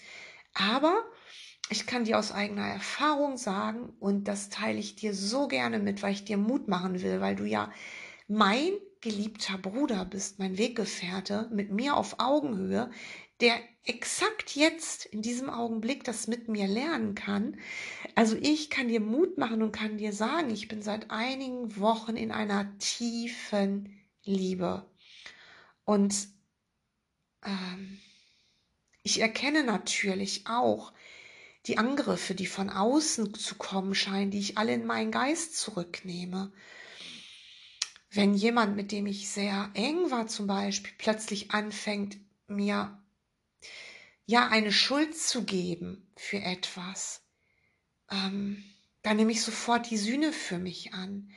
Aber 0.52 1.02
ich 1.70 1.86
kann 1.86 2.04
dir 2.04 2.18
aus 2.18 2.30
eigener 2.30 2.66
Erfahrung 2.66 3.38
sagen, 3.38 3.94
und 4.00 4.28
das 4.28 4.50
teile 4.50 4.78
ich 4.78 4.96
dir 4.96 5.14
so 5.14 5.48
gerne 5.48 5.78
mit, 5.78 6.02
weil 6.02 6.12
ich 6.12 6.24
dir 6.24 6.36
Mut 6.36 6.68
machen 6.68 7.00
will, 7.00 7.22
weil 7.22 7.36
du 7.36 7.44
ja 7.44 7.72
mein 8.28 8.72
geliebter 9.00 9.56
Bruder 9.56 10.04
bist, 10.04 10.38
mein 10.38 10.58
Weggefährte, 10.58 11.48
mit 11.52 11.72
mir 11.72 11.96
auf 11.96 12.16
Augenhöhe, 12.18 12.90
der 13.42 13.60
exakt 13.84 14.54
jetzt 14.54 15.04
in 15.06 15.20
diesem 15.20 15.50
Augenblick 15.50 16.04
das 16.04 16.28
mit 16.28 16.48
mir 16.48 16.68
lernen 16.68 17.16
kann. 17.16 17.58
Also 18.14 18.36
ich 18.40 18.70
kann 18.70 18.86
dir 18.86 19.00
Mut 19.00 19.36
machen 19.36 19.62
und 19.62 19.72
kann 19.72 19.98
dir 19.98 20.12
sagen, 20.12 20.50
ich 20.50 20.68
bin 20.68 20.80
seit 20.80 21.10
einigen 21.10 21.76
Wochen 21.78 22.16
in 22.16 22.30
einer 22.30 22.78
tiefen 22.78 23.98
liebe. 24.22 24.86
Und 25.84 26.28
ähm, 27.44 27.98
ich 29.02 29.20
erkenne 29.20 29.64
natürlich 29.64 30.46
auch 30.46 30.92
die 31.66 31.78
Angriffe, 31.78 32.36
die 32.36 32.46
von 32.46 32.70
außen 32.70 33.34
zu 33.34 33.56
kommen 33.56 33.96
scheinen, 33.96 34.30
die 34.30 34.38
ich 34.38 34.58
alle 34.58 34.74
in 34.74 34.86
meinen 34.86 35.10
Geist 35.10 35.56
zurücknehme. 35.56 36.52
Wenn 38.10 38.34
jemand, 38.34 38.76
mit 38.76 38.92
dem 38.92 39.06
ich 39.06 39.28
sehr 39.28 39.70
eng 39.74 40.12
war 40.12 40.28
zum 40.28 40.46
Beispiel, 40.46 40.92
plötzlich 40.98 41.50
anfängt, 41.50 42.18
mir 42.46 43.01
ja 44.26 44.48
eine 44.48 44.72
Schuld 44.72 45.16
zu 45.16 45.44
geben 45.44 46.10
für 46.16 46.38
etwas, 46.38 47.22
ähm, 48.10 48.64
dann 49.02 49.16
nehme 49.16 49.32
ich 49.32 49.42
sofort 49.42 49.90
die 49.90 49.96
Sühne 49.96 50.32
für 50.32 50.58
mich 50.58 50.94
an 50.94 51.32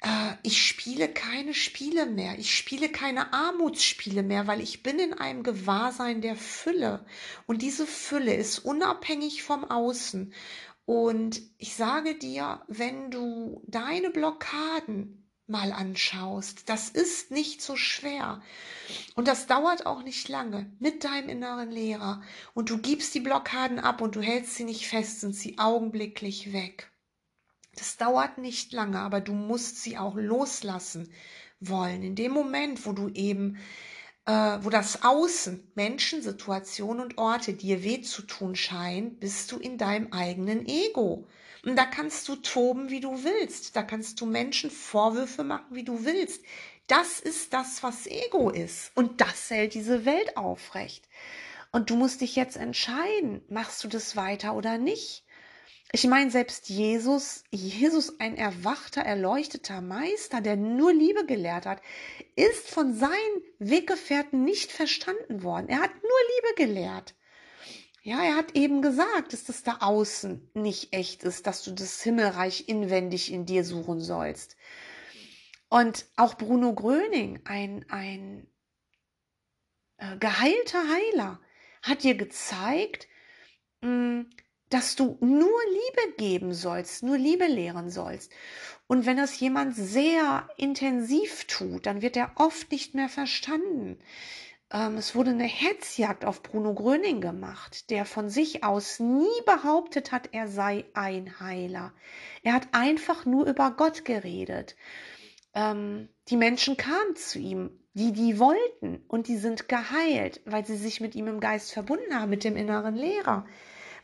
äh, 0.00 0.34
ich 0.42 0.62
spiele 0.62 1.08
keine 1.08 1.54
Spiele 1.54 2.06
mehr. 2.06 2.38
Ich 2.38 2.54
spiele 2.54 2.88
keine 2.88 3.32
Armutsspiele 3.32 4.22
mehr, 4.22 4.46
weil 4.46 4.60
ich 4.60 4.82
bin 4.82 4.98
in 4.98 5.14
einem 5.14 5.42
Gewahrsein 5.42 6.20
der 6.20 6.36
Fülle. 6.36 7.04
Und 7.46 7.62
diese 7.62 7.86
Fülle 7.86 8.34
ist 8.34 8.60
unabhängig 8.60 9.42
vom 9.42 9.64
Außen. 9.64 10.32
Und 10.84 11.42
ich 11.58 11.74
sage 11.74 12.16
dir, 12.16 12.62
wenn 12.68 13.10
du 13.10 13.62
deine 13.66 14.10
Blockaden 14.10 15.25
mal 15.48 15.72
anschaust, 15.72 16.68
das 16.68 16.88
ist 16.88 17.30
nicht 17.30 17.62
so 17.62 17.76
schwer. 17.76 18.42
Und 19.14 19.28
das 19.28 19.46
dauert 19.46 19.86
auch 19.86 20.02
nicht 20.02 20.28
lange 20.28 20.72
mit 20.78 21.04
deinem 21.04 21.28
inneren 21.28 21.70
Lehrer. 21.70 22.22
Und 22.54 22.70
du 22.70 22.78
gibst 22.78 23.14
die 23.14 23.20
Blockaden 23.20 23.78
ab 23.78 24.00
und 24.00 24.16
du 24.16 24.20
hältst 24.20 24.56
sie 24.56 24.64
nicht 24.64 24.88
fest, 24.88 25.20
sind 25.20 25.34
sie 25.34 25.58
augenblicklich 25.58 26.52
weg. 26.52 26.90
Das 27.76 27.96
dauert 27.96 28.38
nicht 28.38 28.72
lange, 28.72 28.98
aber 28.98 29.20
du 29.20 29.32
musst 29.34 29.82
sie 29.82 29.98
auch 29.98 30.14
loslassen 30.16 31.12
wollen. 31.60 32.02
In 32.02 32.14
dem 32.14 32.32
Moment, 32.32 32.86
wo 32.86 32.92
du 32.92 33.08
eben, 33.10 33.58
äh, 34.24 34.58
wo 34.62 34.70
das 34.70 35.02
Außen, 35.04 35.72
Menschen, 35.74 36.22
Situationen 36.22 37.02
und 37.02 37.18
Orte 37.18 37.52
dir 37.52 37.84
weh 37.84 38.00
zu 38.00 38.22
tun 38.22 38.56
scheinen, 38.56 39.18
bist 39.18 39.52
du 39.52 39.58
in 39.58 39.78
deinem 39.78 40.12
eigenen 40.12 40.66
Ego. 40.66 41.28
Und 41.66 41.74
da 41.74 41.84
kannst 41.84 42.28
du 42.28 42.36
toben, 42.36 42.90
wie 42.90 43.00
du 43.00 43.24
willst. 43.24 43.74
Da 43.74 43.82
kannst 43.82 44.20
du 44.20 44.26
Menschen 44.26 44.70
Vorwürfe 44.70 45.42
machen, 45.42 45.66
wie 45.70 45.82
du 45.82 46.04
willst. 46.04 46.44
Das 46.86 47.18
ist 47.18 47.52
das, 47.52 47.82
was 47.82 48.06
Ego 48.06 48.50
ist. 48.50 48.92
Und 48.94 49.20
das 49.20 49.50
hält 49.50 49.74
diese 49.74 50.04
Welt 50.04 50.36
aufrecht. 50.36 51.08
Und 51.72 51.90
du 51.90 51.96
musst 51.96 52.20
dich 52.20 52.36
jetzt 52.36 52.56
entscheiden, 52.56 53.42
machst 53.48 53.82
du 53.82 53.88
das 53.88 54.14
weiter 54.14 54.54
oder 54.54 54.78
nicht. 54.78 55.24
Ich 55.90 56.04
meine, 56.06 56.30
selbst 56.30 56.68
Jesus, 56.68 57.42
Jesus, 57.50 58.20
ein 58.20 58.36
erwachter, 58.36 59.02
erleuchteter 59.02 59.80
Meister, 59.80 60.40
der 60.40 60.54
nur 60.54 60.92
Liebe 60.92 61.26
gelehrt 61.26 61.66
hat, 61.66 61.82
ist 62.36 62.70
von 62.70 62.94
seinen 62.94 63.42
Weggefährten 63.58 64.44
nicht 64.44 64.70
verstanden 64.70 65.42
worden. 65.42 65.68
Er 65.68 65.80
hat 65.80 65.94
nur 65.94 66.62
Liebe 66.62 66.72
gelehrt. 66.72 67.16
Ja, 68.06 68.22
er 68.22 68.36
hat 68.36 68.54
eben 68.54 68.82
gesagt, 68.82 69.32
dass 69.32 69.42
das 69.42 69.64
da 69.64 69.78
außen 69.80 70.52
nicht 70.54 70.92
echt 70.92 71.24
ist, 71.24 71.48
dass 71.48 71.64
du 71.64 71.72
das 71.72 72.00
Himmelreich 72.04 72.68
inwendig 72.68 73.32
in 73.32 73.46
dir 73.46 73.64
suchen 73.64 73.98
sollst. 73.98 74.56
Und 75.68 76.06
auch 76.14 76.34
Bruno 76.34 76.72
Gröning, 76.72 77.40
ein, 77.46 77.84
ein 77.88 78.46
äh, 79.96 80.16
geheilter 80.18 80.84
Heiler, 80.88 81.40
hat 81.82 82.04
dir 82.04 82.14
gezeigt, 82.14 83.08
hm, 83.82 84.30
dass 84.68 84.94
du 84.94 85.18
nur 85.20 85.60
Liebe 85.66 86.16
geben 86.16 86.54
sollst, 86.54 87.02
nur 87.02 87.18
Liebe 87.18 87.46
lehren 87.46 87.90
sollst. 87.90 88.30
Und 88.86 89.04
wenn 89.04 89.16
das 89.16 89.40
jemand 89.40 89.74
sehr 89.74 90.48
intensiv 90.56 91.46
tut, 91.46 91.86
dann 91.86 92.02
wird 92.02 92.16
er 92.16 92.30
oft 92.36 92.70
nicht 92.70 92.94
mehr 92.94 93.08
verstanden. 93.08 93.98
Ähm, 94.72 94.96
es 94.96 95.14
wurde 95.14 95.30
eine 95.30 95.44
Hetzjagd 95.44 96.24
auf 96.24 96.42
Bruno 96.42 96.74
Gröning 96.74 97.20
gemacht, 97.20 97.90
der 97.90 98.04
von 98.04 98.28
sich 98.28 98.64
aus 98.64 98.98
nie 99.00 99.40
behauptet 99.44 100.12
hat, 100.12 100.30
er 100.32 100.48
sei 100.48 100.84
ein 100.94 101.38
Heiler. 101.40 101.92
Er 102.42 102.54
hat 102.54 102.68
einfach 102.72 103.24
nur 103.26 103.46
über 103.46 103.72
Gott 103.72 104.04
geredet. 104.04 104.76
ähm, 105.54 106.08
die 106.28 106.36
Menschen 106.36 106.76
kamen 106.76 107.16
zu 107.16 107.38
ihm, 107.38 107.70
die 107.94 108.12
die 108.12 108.38
wollten 108.38 109.04
und 109.08 109.28
die 109.28 109.38
sind 109.38 109.68
geheilt, 109.68 110.42
weil 110.44 110.66
sie 110.66 110.76
sich 110.76 111.00
mit 111.00 111.14
ihm 111.14 111.28
im 111.28 111.40
Geist 111.40 111.72
verbunden 111.72 112.14
haben, 112.18 112.30
mit 112.30 112.44
dem 112.44 112.56
inneren 112.56 112.94
Lehrer. 112.94 113.46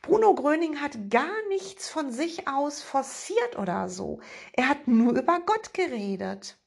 Bruno 0.03 0.35
Gröning 0.35 0.81
hat 0.81 1.11
gar 1.11 1.37
nichts 1.49 1.89
von 1.91 2.11
sich 2.11 2.49
aus 2.49 2.83
forciert 2.83 3.59
oder 3.59 3.89
so. 3.89 4.21
Er 4.55 4.69
hat 4.69 4.89
nur 4.89 5.13
über 5.13 5.41
Gott 5.47 5.75
geredet. 5.75 6.59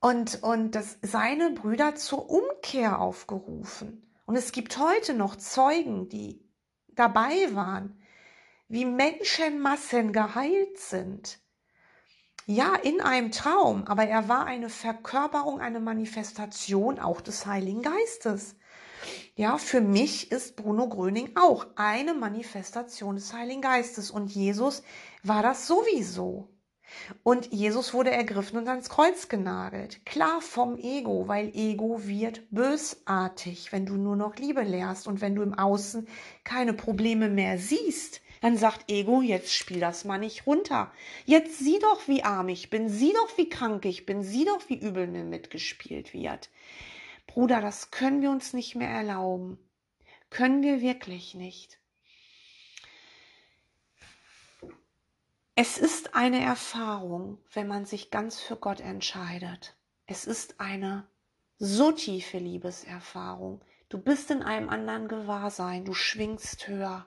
Und, 0.00 0.42
und 0.42 0.74
das, 0.74 0.98
seine 1.02 1.50
Brüder 1.50 1.94
zur 1.94 2.30
Umkehr 2.30 3.00
aufgerufen. 3.00 4.10
Und 4.24 4.36
es 4.36 4.52
gibt 4.52 4.78
heute 4.78 5.14
noch 5.14 5.36
Zeugen, 5.36 6.08
die 6.08 6.42
dabei 6.88 7.54
waren, 7.54 8.00
wie 8.68 8.84
Menschenmassen 8.84 10.12
geheilt 10.12 10.78
sind. 10.78 11.40
Ja, 12.46 12.74
in 12.74 13.00
einem 13.00 13.30
Traum, 13.30 13.84
aber 13.86 14.04
er 14.04 14.28
war 14.28 14.46
eine 14.46 14.70
Verkörperung, 14.70 15.60
eine 15.60 15.80
Manifestation 15.80 16.98
auch 16.98 17.20
des 17.20 17.46
Heiligen 17.46 17.82
Geistes. 17.82 18.56
Ja, 19.34 19.56
für 19.58 19.80
mich 19.80 20.30
ist 20.30 20.56
Bruno 20.56 20.88
Gröning 20.88 21.36
auch 21.36 21.66
eine 21.76 22.14
Manifestation 22.14 23.16
des 23.16 23.32
Heiligen 23.32 23.62
Geistes 23.62 24.10
und 24.10 24.30
Jesus 24.30 24.82
war 25.22 25.42
das 25.42 25.66
sowieso. 25.66 26.49
Und 27.22 27.52
Jesus 27.52 27.94
wurde 27.94 28.10
ergriffen 28.10 28.58
und 28.58 28.68
ans 28.68 28.88
Kreuz 28.88 29.28
genagelt. 29.28 30.04
Klar 30.06 30.40
vom 30.40 30.76
Ego, 30.78 31.28
weil 31.28 31.50
Ego 31.54 32.06
wird 32.06 32.42
bösartig, 32.50 33.72
wenn 33.72 33.86
du 33.86 33.94
nur 33.94 34.16
noch 34.16 34.36
Liebe 34.36 34.62
lehrst 34.62 35.06
und 35.06 35.20
wenn 35.20 35.34
du 35.34 35.42
im 35.42 35.54
Außen 35.54 36.06
keine 36.44 36.72
Probleme 36.72 37.28
mehr 37.28 37.58
siehst. 37.58 38.20
Dann 38.40 38.56
sagt 38.56 38.90
Ego, 38.90 39.20
jetzt 39.20 39.52
spiel 39.52 39.80
das 39.80 40.04
mal 40.04 40.18
nicht 40.18 40.46
runter. 40.46 40.92
Jetzt 41.26 41.58
sieh 41.58 41.78
doch, 41.78 42.08
wie 42.08 42.22
arm 42.22 42.48
ich 42.48 42.70
bin, 42.70 42.88
sieh 42.88 43.12
doch, 43.12 43.36
wie 43.36 43.48
krank 43.48 43.84
ich 43.84 44.06
bin, 44.06 44.22
sieh 44.22 44.46
doch, 44.46 44.68
wie 44.68 44.78
übel 44.78 45.06
mir 45.06 45.24
mitgespielt 45.24 46.14
wird. 46.14 46.48
Bruder, 47.26 47.60
das 47.60 47.90
können 47.90 48.22
wir 48.22 48.30
uns 48.30 48.54
nicht 48.54 48.76
mehr 48.76 48.88
erlauben. 48.88 49.58
Können 50.30 50.62
wir 50.62 50.80
wirklich 50.80 51.34
nicht. 51.34 51.79
Es 55.54 55.78
ist 55.78 56.14
eine 56.14 56.42
Erfahrung, 56.42 57.38
wenn 57.52 57.66
man 57.66 57.84
sich 57.84 58.10
ganz 58.10 58.40
für 58.40 58.56
Gott 58.56 58.80
entscheidet. 58.80 59.76
Es 60.06 60.24
ist 60.24 60.60
eine 60.60 61.06
so 61.58 61.92
tiefe 61.92 62.38
Liebeserfahrung. 62.38 63.60
Du 63.88 63.98
bist 63.98 64.30
in 64.30 64.42
einem 64.42 64.68
anderen 64.68 65.08
Gewahrsein, 65.08 65.84
du 65.84 65.92
schwingst 65.92 66.68
höher. 66.68 67.06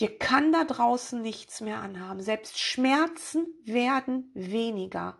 Dir 0.00 0.18
kann 0.18 0.52
da 0.52 0.64
draußen 0.64 1.20
nichts 1.22 1.60
mehr 1.60 1.80
anhaben. 1.80 2.20
Selbst 2.20 2.58
Schmerzen 2.58 3.46
werden 3.64 4.30
weniger. 4.34 5.16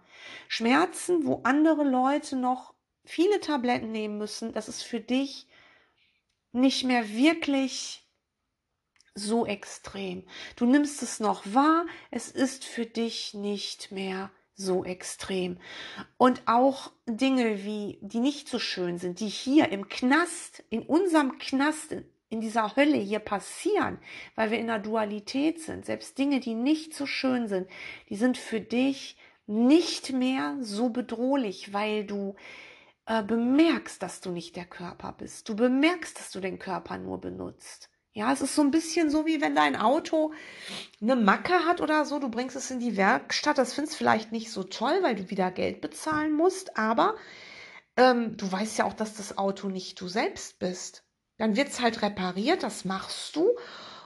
Schmerzen, 0.48 1.26
wo 1.26 1.40
andere 1.44 1.84
Leute 1.84 2.36
noch 2.36 2.74
viele 3.04 3.40
Tabletten 3.40 3.92
nehmen 3.92 4.18
müssen, 4.18 4.52
das 4.52 4.68
ist 4.68 4.82
für 4.82 5.00
dich 5.00 5.46
nicht 6.52 6.84
mehr 6.84 7.08
wirklich 7.08 8.03
so 9.14 9.46
extrem. 9.46 10.24
Du 10.56 10.66
nimmst 10.66 11.02
es 11.02 11.20
noch 11.20 11.42
wahr, 11.46 11.86
es 12.10 12.30
ist 12.30 12.64
für 12.64 12.86
dich 12.86 13.34
nicht 13.34 13.92
mehr 13.92 14.30
so 14.54 14.84
extrem. 14.84 15.58
Und 16.16 16.42
auch 16.46 16.92
Dinge 17.06 17.64
wie, 17.64 17.98
die 18.02 18.20
nicht 18.20 18.48
so 18.48 18.58
schön 18.58 18.98
sind, 18.98 19.20
die 19.20 19.28
hier 19.28 19.70
im 19.70 19.88
Knast, 19.88 20.62
in 20.70 20.82
unserem 20.82 21.38
Knast, 21.38 21.96
in 22.28 22.40
dieser 22.40 22.74
Hölle 22.76 22.96
hier 22.96 23.20
passieren, 23.20 23.98
weil 24.34 24.50
wir 24.50 24.58
in 24.58 24.66
der 24.66 24.78
Dualität 24.78 25.60
sind, 25.60 25.86
selbst 25.86 26.18
Dinge, 26.18 26.40
die 26.40 26.54
nicht 26.54 26.94
so 26.94 27.06
schön 27.06 27.48
sind, 27.48 27.68
die 28.08 28.16
sind 28.16 28.38
für 28.38 28.60
dich 28.60 29.16
nicht 29.46 30.12
mehr 30.12 30.56
so 30.60 30.88
bedrohlich, 30.88 31.72
weil 31.72 32.04
du 32.04 32.34
äh, 33.06 33.22
bemerkst, 33.22 34.02
dass 34.02 34.20
du 34.20 34.30
nicht 34.30 34.56
der 34.56 34.64
Körper 34.64 35.12
bist. 35.12 35.48
Du 35.48 35.54
bemerkst, 35.54 36.18
dass 36.18 36.30
du 36.30 36.40
den 36.40 36.58
Körper 36.58 36.98
nur 36.98 37.20
benutzt. 37.20 37.90
Ja, 38.16 38.32
es 38.32 38.40
ist 38.40 38.54
so 38.54 38.62
ein 38.62 38.70
bisschen 38.70 39.10
so, 39.10 39.26
wie 39.26 39.40
wenn 39.40 39.56
dein 39.56 39.74
Auto 39.74 40.32
eine 41.02 41.16
Macke 41.16 41.66
hat 41.66 41.80
oder 41.80 42.04
so. 42.04 42.20
Du 42.20 42.28
bringst 42.28 42.54
es 42.54 42.70
in 42.70 42.78
die 42.78 42.96
Werkstatt. 42.96 43.58
Das 43.58 43.74
findest 43.74 43.96
vielleicht 43.96 44.30
nicht 44.30 44.52
so 44.52 44.62
toll, 44.62 45.00
weil 45.02 45.16
du 45.16 45.30
wieder 45.30 45.50
Geld 45.50 45.80
bezahlen 45.80 46.32
musst. 46.32 46.78
Aber 46.78 47.16
ähm, 47.96 48.36
du 48.36 48.50
weißt 48.50 48.78
ja 48.78 48.84
auch, 48.84 48.92
dass 48.92 49.14
das 49.14 49.36
Auto 49.36 49.68
nicht 49.68 50.00
du 50.00 50.06
selbst 50.06 50.60
bist. 50.60 51.02
Dann 51.38 51.56
wird 51.56 51.68
es 51.68 51.80
halt 51.80 52.02
repariert. 52.02 52.62
Das 52.62 52.84
machst 52.84 53.34
du. 53.34 53.50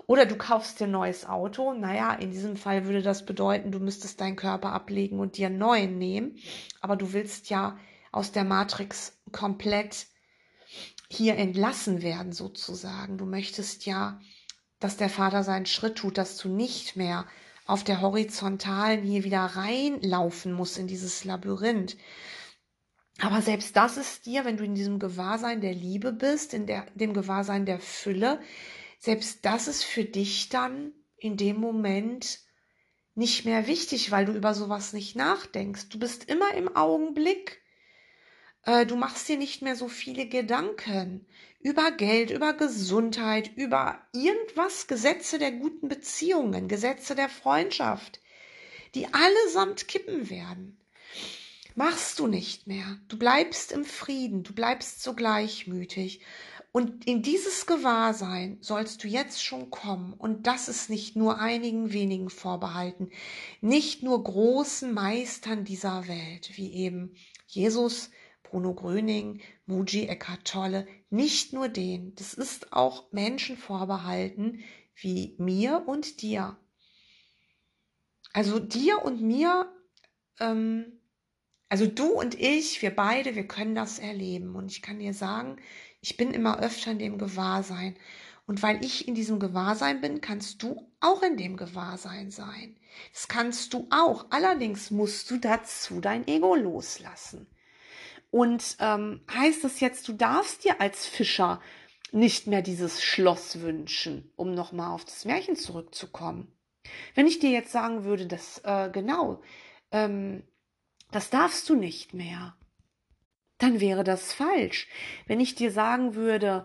Oder 0.06 0.24
du 0.24 0.36
kaufst 0.36 0.80
dir 0.80 0.84
ein 0.84 0.90
neues 0.92 1.26
Auto. 1.26 1.74
Naja, 1.74 2.14
in 2.14 2.30
diesem 2.30 2.56
Fall 2.56 2.86
würde 2.86 3.02
das 3.02 3.26
bedeuten, 3.26 3.72
du 3.72 3.78
müsstest 3.78 4.22
deinen 4.22 4.36
Körper 4.36 4.72
ablegen 4.72 5.20
und 5.20 5.36
dir 5.36 5.48
einen 5.48 5.58
neuen 5.58 5.98
nehmen. 5.98 6.38
Aber 6.80 6.96
du 6.96 7.12
willst 7.12 7.50
ja 7.50 7.78
aus 8.10 8.32
der 8.32 8.44
Matrix 8.44 9.20
komplett 9.32 10.06
hier 11.08 11.36
entlassen 11.36 12.02
werden 12.02 12.32
sozusagen. 12.32 13.18
Du 13.18 13.24
möchtest 13.24 13.86
ja, 13.86 14.20
dass 14.78 14.96
der 14.96 15.08
Vater 15.08 15.42
seinen 15.42 15.66
Schritt 15.66 15.96
tut, 15.96 16.18
dass 16.18 16.36
du 16.36 16.48
nicht 16.48 16.96
mehr 16.96 17.26
auf 17.66 17.84
der 17.84 18.00
horizontalen 18.00 19.02
hier 19.02 19.24
wieder 19.24 19.40
reinlaufen 19.40 20.52
musst 20.52 20.78
in 20.78 20.86
dieses 20.86 21.24
Labyrinth. 21.24 21.96
Aber 23.20 23.42
selbst 23.42 23.76
das 23.76 23.96
ist 23.96 24.26
dir, 24.26 24.44
wenn 24.44 24.56
du 24.56 24.64
in 24.64 24.74
diesem 24.74 24.98
Gewahrsein 24.98 25.60
der 25.60 25.74
Liebe 25.74 26.12
bist, 26.12 26.54
in 26.54 26.66
der, 26.66 26.86
dem 26.94 27.14
Gewahrsein 27.14 27.66
der 27.66 27.80
Fülle, 27.80 28.40
selbst 28.98 29.44
das 29.44 29.68
ist 29.68 29.84
für 29.84 30.04
dich 30.04 30.48
dann 30.48 30.92
in 31.16 31.36
dem 31.36 31.56
Moment 31.56 32.40
nicht 33.14 33.44
mehr 33.44 33.66
wichtig, 33.66 34.12
weil 34.12 34.26
du 34.26 34.32
über 34.32 34.54
sowas 34.54 34.92
nicht 34.92 35.16
nachdenkst. 35.16 35.88
Du 35.88 35.98
bist 35.98 36.24
immer 36.24 36.54
im 36.54 36.74
Augenblick 36.76 37.60
äh, 38.64 38.86
du 38.86 38.96
machst 38.96 39.28
dir 39.28 39.36
nicht 39.36 39.62
mehr 39.62 39.76
so 39.76 39.88
viele 39.88 40.26
Gedanken 40.26 41.26
über 41.60 41.90
Geld, 41.90 42.30
über 42.30 42.52
Gesundheit, 42.52 43.50
über 43.56 44.00
irgendwas, 44.12 44.86
Gesetze 44.86 45.38
der 45.38 45.52
guten 45.52 45.88
Beziehungen, 45.88 46.68
Gesetze 46.68 47.14
der 47.14 47.28
Freundschaft, 47.28 48.20
die 48.94 49.06
allesamt 49.12 49.88
kippen 49.88 50.30
werden. 50.30 50.78
Machst 51.74 52.18
du 52.18 52.26
nicht 52.26 52.66
mehr. 52.66 52.98
Du 53.08 53.18
bleibst 53.18 53.70
im 53.72 53.84
Frieden, 53.84 54.42
du 54.42 54.52
bleibst 54.52 55.02
so 55.02 55.14
gleichmütig. 55.14 56.22
Und 56.72 57.06
in 57.06 57.22
dieses 57.22 57.66
Gewahrsein 57.66 58.58
sollst 58.60 59.02
du 59.02 59.08
jetzt 59.08 59.42
schon 59.42 59.70
kommen. 59.70 60.12
Und 60.12 60.46
das 60.46 60.68
ist 60.68 60.90
nicht 60.90 61.16
nur 61.16 61.40
einigen 61.40 61.92
wenigen 61.92 62.30
vorbehalten, 62.30 63.10
nicht 63.60 64.02
nur 64.02 64.22
großen 64.22 64.92
Meistern 64.92 65.64
dieser 65.64 66.08
Welt, 66.08 66.50
wie 66.56 66.72
eben 66.72 67.14
Jesus, 67.46 68.10
Bruno 68.50 68.74
Gröning, 68.74 69.40
Muji 69.66 70.06
Eckhart 70.08 70.44
Tolle, 70.44 70.86
nicht 71.10 71.52
nur 71.52 71.68
den, 71.68 72.14
das 72.14 72.34
ist 72.34 72.72
auch 72.72 73.12
Menschen 73.12 73.56
vorbehalten 73.56 74.60
wie 74.96 75.34
mir 75.38 75.84
und 75.86 76.22
dir. 76.22 76.56
Also 78.32 78.58
dir 78.58 79.04
und 79.04 79.20
mir, 79.20 79.72
ähm, 80.40 81.00
also 81.68 81.86
du 81.86 82.08
und 82.08 82.34
ich, 82.34 82.82
wir 82.82 82.94
beide, 82.94 83.34
wir 83.34 83.46
können 83.46 83.74
das 83.74 83.98
erleben. 83.98 84.54
Und 84.54 84.70
ich 84.70 84.82
kann 84.82 84.98
dir 84.98 85.14
sagen, 85.14 85.56
ich 86.00 86.16
bin 86.16 86.32
immer 86.32 86.60
öfter 86.60 86.92
in 86.92 86.98
dem 86.98 87.18
Gewahrsein. 87.18 87.96
Und 88.46 88.62
weil 88.62 88.82
ich 88.82 89.06
in 89.06 89.14
diesem 89.14 89.38
Gewahrsein 89.38 90.00
bin, 90.00 90.20
kannst 90.22 90.62
du 90.62 90.90
auch 91.00 91.22
in 91.22 91.36
dem 91.36 91.56
Gewahrsein 91.56 92.30
sein. 92.30 92.76
Das 93.12 93.28
kannst 93.28 93.74
du 93.74 93.86
auch. 93.90 94.26
Allerdings 94.30 94.90
musst 94.90 95.30
du 95.30 95.36
dazu 95.36 96.00
dein 96.00 96.26
Ego 96.26 96.54
loslassen. 96.54 97.46
Und 98.30 98.76
ähm, 98.80 99.24
heißt 99.32 99.64
das 99.64 99.80
jetzt, 99.80 100.06
du 100.08 100.12
darfst 100.12 100.64
dir 100.64 100.80
als 100.80 101.06
Fischer 101.06 101.60
nicht 102.12 102.46
mehr 102.46 102.62
dieses 102.62 103.02
Schloss 103.02 103.60
wünschen, 103.60 104.32
um 104.36 104.54
nochmal 104.54 104.92
auf 104.92 105.04
das 105.04 105.24
Märchen 105.24 105.56
zurückzukommen. 105.56 106.52
Wenn 107.14 107.26
ich 107.26 107.38
dir 107.38 107.50
jetzt 107.50 107.72
sagen 107.72 108.04
würde, 108.04 108.26
dass 108.26 108.58
äh, 108.64 108.90
genau, 108.90 109.42
ähm, 109.90 110.42
das 111.10 111.30
darfst 111.30 111.68
du 111.68 111.74
nicht 111.74 112.14
mehr, 112.14 112.56
dann 113.58 113.80
wäre 113.80 114.04
das 114.04 114.32
falsch. 114.32 114.88
Wenn 115.26 115.40
ich 115.40 115.54
dir 115.54 115.70
sagen 115.70 116.14
würde, 116.14 116.64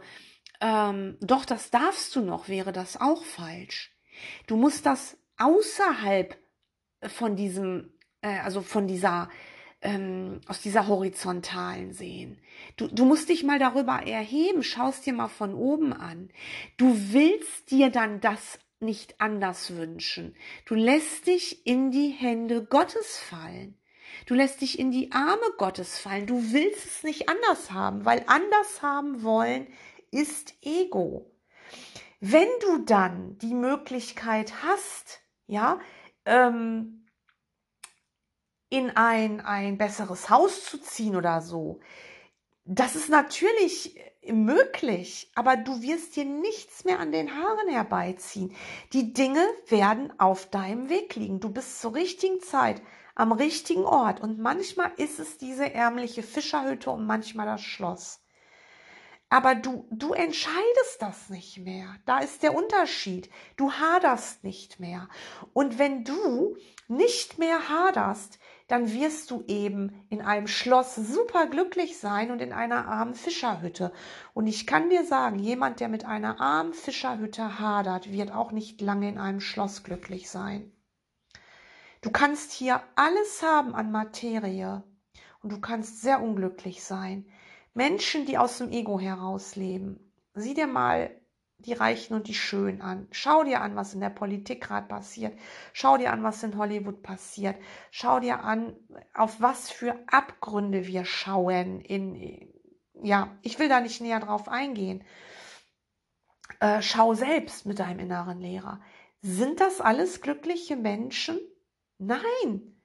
ähm, 0.61 1.17
doch, 1.21 1.45
das 1.45 1.71
darfst 1.71 2.15
du 2.15 2.21
noch, 2.21 2.47
wäre 2.47 2.71
das 2.71 2.99
auch 2.99 3.23
falsch. 3.23 3.93
Du 4.47 4.55
musst 4.55 4.85
das 4.85 5.17
außerhalb 5.37 6.37
von 7.01 7.35
diesem, 7.35 7.93
äh, 8.21 8.39
also 8.39 8.61
von 8.61 8.87
dieser 8.87 9.29
ähm, 9.83 10.41
aus 10.47 10.61
dieser 10.61 10.87
horizontalen 10.87 11.93
sehen. 11.93 12.39
Du, 12.77 12.87
du 12.87 13.05
musst 13.05 13.29
dich 13.29 13.43
mal 13.43 13.59
darüber 13.59 14.01
erheben, 14.05 14.63
schaust 14.63 15.05
dir 15.05 15.13
mal 15.13 15.27
von 15.27 15.53
oben 15.53 15.93
an. 15.93 16.29
Du 16.77 16.95
willst 17.11 17.69
dir 17.69 17.89
dann 17.89 18.21
das 18.21 18.59
nicht 18.79 19.21
anders 19.21 19.75
wünschen. 19.75 20.35
Du 20.65 20.75
lässt 20.75 21.27
dich 21.27 21.65
in 21.65 21.91
die 21.91 22.09
Hände 22.09 22.65
Gottes 22.65 23.17
fallen. 23.17 23.77
Du 24.25 24.33
lässt 24.35 24.61
dich 24.61 24.79
in 24.79 24.91
die 24.91 25.11
Arme 25.11 25.53
Gottes 25.57 25.99
fallen. 25.99 26.27
Du 26.27 26.53
willst 26.53 26.85
es 26.85 27.03
nicht 27.03 27.29
anders 27.29 27.71
haben, 27.71 28.05
weil 28.05 28.23
anders 28.27 28.81
haben 28.81 29.23
wollen 29.23 29.67
ist 30.11 30.53
Ego. 30.61 31.31
Wenn 32.19 32.47
du 32.61 32.85
dann 32.85 33.37
die 33.39 33.53
Möglichkeit 33.53 34.63
hast, 34.63 35.21
ja, 35.47 35.79
ähm, 36.25 37.02
in 38.73 38.89
ein, 38.89 39.39
ein 39.39 39.77
besseres 39.77 40.31
Haus 40.31 40.65
zu 40.65 40.79
ziehen 40.79 41.15
oder 41.15 41.41
so. 41.41 41.79
Das 42.65 42.95
ist 42.95 43.07
natürlich 43.07 43.95
möglich, 44.25 45.31
aber 45.35 45.57
du 45.57 45.83
wirst 45.83 46.15
dir 46.15 46.25
nichts 46.25 46.83
mehr 46.83 46.97
an 46.97 47.11
den 47.11 47.35
Haaren 47.35 47.69
herbeiziehen. 47.69 48.55
Die 48.91 49.13
Dinge 49.13 49.45
werden 49.67 50.19
auf 50.19 50.49
deinem 50.49 50.89
Weg 50.89 51.15
liegen. 51.15 51.39
Du 51.39 51.49
bist 51.49 51.81
zur 51.81 51.93
richtigen 51.93 52.41
Zeit 52.41 52.81
am 53.13 53.31
richtigen 53.31 53.85
Ort 53.85 54.21
und 54.21 54.39
manchmal 54.39 54.91
ist 54.97 55.19
es 55.19 55.37
diese 55.37 55.71
ärmliche 55.71 56.23
Fischerhütte 56.23 56.89
und 56.89 57.05
manchmal 57.05 57.45
das 57.45 57.61
Schloss. 57.61 58.23
Aber 59.33 59.55
du, 59.55 59.87
du 59.89 60.13
entscheidest 60.13 60.99
das 60.99 61.29
nicht 61.29 61.57
mehr. 61.57 61.95
Da 62.05 62.19
ist 62.19 62.43
der 62.43 62.53
Unterschied. 62.53 63.31
Du 63.55 63.71
haderst 63.71 64.43
nicht 64.43 64.79
mehr. 64.79 65.09
Und 65.53 65.79
wenn 65.79 66.03
du 66.03 66.55
nicht 66.87 67.39
mehr 67.39 67.67
haderst, 67.67 68.37
dann 68.73 68.91
wirst 68.91 69.29
du 69.29 69.43
eben 69.45 70.03
in 70.09 70.23
einem 70.23 70.47
Schloss 70.47 70.95
super 70.95 71.45
glücklich 71.45 71.99
sein 71.99 72.31
und 72.31 72.41
in 72.41 72.51
einer 72.51 72.87
armen 72.87 73.13
Fischerhütte. 73.13 73.93
Und 74.33 74.47
ich 74.47 74.65
kann 74.65 74.89
dir 74.89 75.05
sagen, 75.05 75.37
jemand, 75.37 75.79
der 75.79 75.89
mit 75.89 76.05
einer 76.05 76.41
armen 76.41 76.73
Fischerhütte 76.73 77.59
hadert, 77.59 78.11
wird 78.11 78.31
auch 78.31 78.51
nicht 78.51 78.81
lange 78.81 79.07
in 79.09 79.19
einem 79.19 79.41
Schloss 79.41 79.83
glücklich 79.83 80.27
sein. 80.27 80.71
Du 82.01 82.09
kannst 82.09 82.51
hier 82.51 82.81
alles 82.95 83.43
haben 83.43 83.75
an 83.75 83.91
Materie 83.91 84.81
und 85.43 85.51
du 85.51 85.61
kannst 85.61 86.01
sehr 86.01 86.19
unglücklich 86.19 86.83
sein. 86.83 87.27
Menschen, 87.75 88.25
die 88.25 88.39
aus 88.39 88.57
dem 88.57 88.71
Ego 88.71 88.99
heraus 88.99 89.55
leben. 89.55 90.11
Sieh 90.33 90.55
dir 90.55 90.65
mal 90.65 91.11
die 91.65 91.73
Reichen 91.73 92.13
und 92.13 92.27
die 92.27 92.33
Schönen 92.33 92.81
an. 92.81 93.07
Schau 93.11 93.43
dir 93.43 93.61
an, 93.61 93.75
was 93.75 93.93
in 93.93 94.01
der 94.01 94.09
Politik 94.09 94.61
gerade 94.61 94.87
passiert. 94.87 95.37
Schau 95.71 95.97
dir 95.97 96.11
an, 96.11 96.23
was 96.23 96.43
in 96.43 96.57
Hollywood 96.57 97.01
passiert. 97.01 97.55
Schau 97.91 98.19
dir 98.19 98.43
an, 98.43 98.75
auf 99.13 99.41
was 99.41 99.69
für 99.69 99.97
Abgründe 100.07 100.87
wir 100.87 101.05
schauen. 101.05 101.81
In, 101.81 102.49
ja, 103.01 103.35
ich 103.41 103.59
will 103.59 103.69
da 103.69 103.79
nicht 103.79 104.01
näher 104.01 104.19
drauf 104.19 104.47
eingehen. 104.47 105.03
Äh, 106.59 106.81
schau 106.81 107.13
selbst 107.13 107.65
mit 107.65 107.79
deinem 107.79 107.99
inneren 107.99 108.39
Lehrer. 108.39 108.81
Sind 109.21 109.59
das 109.59 109.79
alles 109.79 110.21
glückliche 110.21 110.75
Menschen? 110.75 111.39
Nein, 111.97 112.81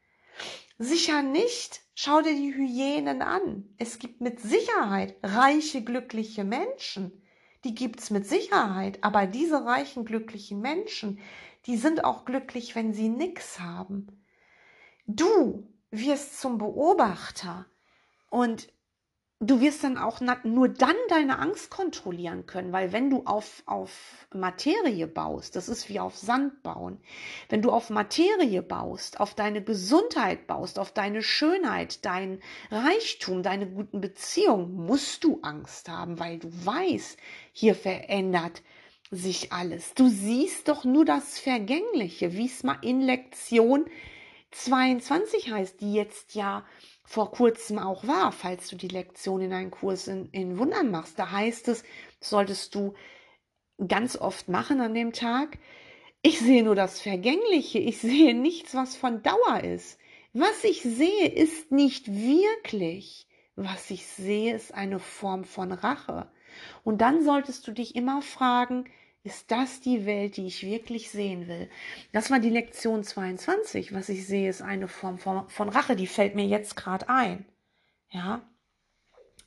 sicher 0.79 1.23
nicht. 1.23 1.81
Schau 1.95 2.21
dir 2.23 2.35
die 2.35 2.55
Hyänen 2.55 3.23
an. 3.23 3.75
Es 3.77 3.99
gibt 3.99 4.21
mit 4.21 4.41
Sicherheit 4.41 5.17
reiche, 5.25 5.83
glückliche 5.83 6.45
Menschen 6.45 7.23
die 7.65 7.75
gibt's 7.75 8.11
mit 8.11 8.27
Sicherheit, 8.27 9.03
aber 9.03 9.27
diese 9.27 9.65
reichen, 9.65 10.05
glücklichen 10.05 10.61
Menschen, 10.61 11.19
die 11.67 11.77
sind 11.77 12.05
auch 12.05 12.25
glücklich, 12.25 12.75
wenn 12.75 12.93
sie 12.95 13.09
nichts 13.09 13.61
haben. 13.61 14.25
Du 15.07 15.67
wirst 15.91 16.41
zum 16.41 16.59
Beobachter 16.59 17.67
und 18.31 18.69
du 19.41 19.61
wirst 19.61 19.85
dann 19.85 19.99
auch 19.99 20.21
nur 20.43 20.69
dann 20.69 20.97
deine 21.09 21.39
Angst 21.39 21.71
kontrollieren 21.71 22.47
können, 22.47 22.73
weil 22.73 22.93
wenn 22.93 23.09
du 23.09 23.25
auf, 23.25 23.63
auf 23.67 24.27
Materie 24.35 25.07
baust, 25.07 25.55
das 25.55 25.69
ist 25.69 25.89
wie 25.89 26.01
auf 26.01 26.17
Sand 26.17 26.63
bauen, 26.65 27.01
wenn 27.49 27.63
du 27.63 27.71
auf 27.71 27.89
Materie 27.89 28.63
baust, 28.63 29.21
auf 29.21 29.35
deine 29.35 29.63
Gesundheit 29.63 30.49
baust, 30.49 30.79
auf 30.79 30.93
deine 30.93 31.23
Schönheit, 31.23 32.05
dein 32.05 32.41
Reichtum, 32.71 33.45
deine 33.45 33.69
guten 33.69 34.01
Beziehungen, 34.01 34.75
musst 34.75 35.23
du 35.23 35.39
Angst 35.43 35.89
haben, 35.89 36.19
weil 36.19 36.39
du 36.39 36.49
weißt, 36.51 37.19
hier 37.53 37.77
verändert 37.77 38.63
sich 39.13 39.53
alles. 39.53 39.95
Du 39.95 40.09
siehst 40.09 40.69
doch 40.69 40.85
nur 40.85 41.05
das 41.05 41.39
Vergängliche, 41.39 42.33
wie 42.33 42.47
es 42.47 42.65
mal 42.65 42.79
in 42.83 43.01
Lektion 43.01 43.87
22 44.51 45.51
heißt, 45.51 45.81
die 45.81 45.93
jetzt 45.93 46.35
ja 46.35 46.65
vor 47.09 47.31
kurzem 47.31 47.79
auch 47.79 48.07
war, 48.07 48.33
falls 48.33 48.69
du 48.69 48.77
die 48.77 48.89
Lektion 48.89 49.41
in 49.41 49.55
einen 49.55 49.71
Kurs 49.71 50.09
in, 50.09 50.29
in 50.33 50.59
Wundern 50.59 50.91
machst. 50.91 51.19
Da 51.19 51.31
heißt 51.31 51.69
es, 51.69 51.83
solltest 52.21 52.75
du 52.75 52.93
ganz 53.89 54.15
oft 54.15 54.51
machen 54.51 54.83
an 54.83 54.93
dem 54.93 55.15
Tag. 55.15 55.59
Ich 56.21 56.39
sehe 56.39 56.63
nur 56.63 56.75
das 56.75 57.01
Vergängliche. 57.01 57.79
Ich 57.79 57.99
sehe 57.99 58.35
nichts, 58.35 58.75
was 58.75 58.95
von 58.95 59.23
Dauer 59.23 59.65
ist. 59.65 59.99
Was 60.35 60.65
ich 60.65 60.83
sehe, 60.83 61.29
ist 61.29 61.73
nicht 61.73 62.09
wirklich. 62.09 63.27
Was 63.57 63.91
ich 63.91 64.07
sehe, 64.07 64.55
ist 64.55 64.75
eine 64.75 64.99
Form 64.99 65.45
von 65.45 65.73
Rache. 65.73 66.31
Und 66.85 67.01
dann 67.01 67.25
solltest 67.25 67.67
du 67.67 67.73
dich 67.73 67.97
immer 67.97 68.21
fragen, 68.21 68.85
ist 69.25 69.51
das 69.51 69.81
die 69.81 70.07
Welt, 70.07 70.37
die 70.37 70.47
ich 70.47 70.63
wirklich 70.63 71.11
sehen 71.11 71.49
will? 71.49 71.69
Das 72.13 72.31
war 72.31 72.39
die 72.39 72.51
Lektion 72.51 73.05
22. 73.05 73.93
Was 73.93 74.09
ich 74.09 74.27
sehe, 74.27 74.49
ist 74.49 74.63
eine 74.63 74.89
Form 74.89 75.19
von, 75.19 75.49
von 75.49 75.69
Rache. 75.69 75.97
Die 75.97 76.07
fällt 76.07 76.35
mir 76.35 76.47
jetzt 76.47 76.77
gerade 76.77 77.09
ein. 77.09 77.45
Ja. 78.11 78.49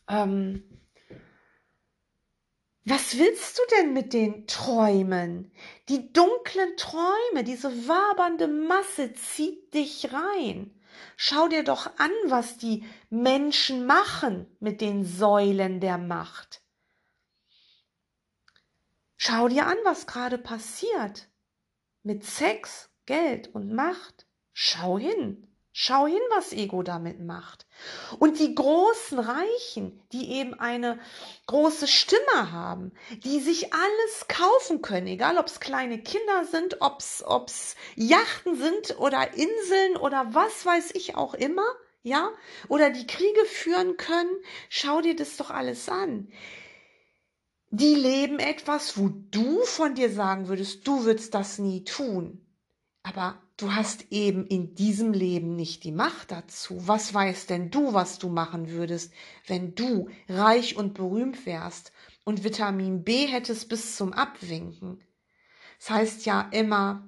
Ähm, 0.07 0.63
was 2.83 3.17
willst 3.17 3.59
du 3.59 3.61
denn 3.77 3.93
mit 3.93 4.13
den 4.13 4.47
Träumen? 4.47 5.51
Die 5.87 6.11
dunklen 6.11 6.75
Träume, 6.77 7.43
diese 7.43 7.87
wabernde 7.87 8.47
Masse 8.47 9.13
zieht 9.13 9.73
dich 9.73 10.09
rein. 10.11 10.71
Schau 11.15 11.47
dir 11.47 11.63
doch 11.63 11.85
an, 11.97 12.11
was 12.25 12.57
die 12.57 12.83
Menschen 13.09 13.85
machen 13.85 14.47
mit 14.59 14.81
den 14.81 15.05
Säulen 15.05 15.79
der 15.79 15.97
Macht. 15.97 16.60
Schau 19.23 19.49
dir 19.49 19.67
an, 19.67 19.77
was 19.83 20.07
gerade 20.07 20.39
passiert 20.39 21.27
mit 22.01 22.25
Sex, 22.25 22.89
Geld 23.05 23.53
und 23.53 23.71
Macht. 23.71 24.25
Schau 24.51 24.97
hin. 24.97 25.47
Schau 25.71 26.07
hin, 26.07 26.23
was 26.31 26.53
Ego 26.53 26.81
damit 26.81 27.19
macht. 27.19 27.67
Und 28.17 28.39
die 28.39 28.55
großen 28.55 29.19
Reichen, 29.19 30.01
die 30.11 30.31
eben 30.31 30.55
eine 30.55 30.99
große 31.45 31.87
Stimme 31.87 32.51
haben, 32.51 32.93
die 33.23 33.39
sich 33.41 33.71
alles 33.71 34.27
kaufen 34.27 34.81
können, 34.81 35.05
egal 35.05 35.37
ob 35.37 35.45
es 35.45 35.59
kleine 35.59 36.01
Kinder 36.01 36.45
sind, 36.45 36.81
ob 36.81 36.97
es 36.99 37.75
Yachten 37.95 38.55
sind 38.55 38.97
oder 38.97 39.35
Inseln 39.35 39.97
oder 39.97 40.33
was 40.33 40.65
weiß 40.65 40.95
ich 40.95 41.15
auch 41.15 41.35
immer, 41.35 41.67
ja, 42.01 42.31
oder 42.69 42.89
die 42.89 43.05
Kriege 43.05 43.45
führen 43.45 43.97
können, 43.97 44.35
schau 44.69 45.01
dir 45.01 45.15
das 45.15 45.37
doch 45.37 45.51
alles 45.51 45.89
an 45.89 46.27
die 47.71 47.95
leben 47.95 48.39
etwas, 48.39 48.97
wo 48.97 49.09
du 49.31 49.63
von 49.63 49.95
dir 49.95 50.11
sagen 50.11 50.49
würdest, 50.49 50.85
du 50.85 51.05
würdest 51.05 51.33
das 51.33 51.57
nie 51.57 51.85
tun. 51.85 52.45
Aber 53.01 53.41
du 53.55 53.73
hast 53.73 54.11
eben 54.11 54.45
in 54.45 54.75
diesem 54.75 55.13
Leben 55.13 55.55
nicht 55.55 55.85
die 55.85 55.93
Macht 55.93 56.31
dazu. 56.31 56.85
Was 56.85 57.13
weißt 57.13 57.49
denn 57.49 57.71
du, 57.71 57.93
was 57.93 58.19
du 58.19 58.27
machen 58.27 58.69
würdest, 58.69 59.13
wenn 59.47 59.73
du 59.73 60.09
reich 60.27 60.75
und 60.75 60.93
berühmt 60.93 61.45
wärst 61.45 61.93
und 62.25 62.43
Vitamin 62.43 63.03
B 63.05 63.25
hättest 63.25 63.69
bis 63.69 63.95
zum 63.95 64.11
Abwinken? 64.11 65.01
Das 65.79 65.91
heißt 65.91 66.25
ja 66.25 66.49
immer, 66.51 67.07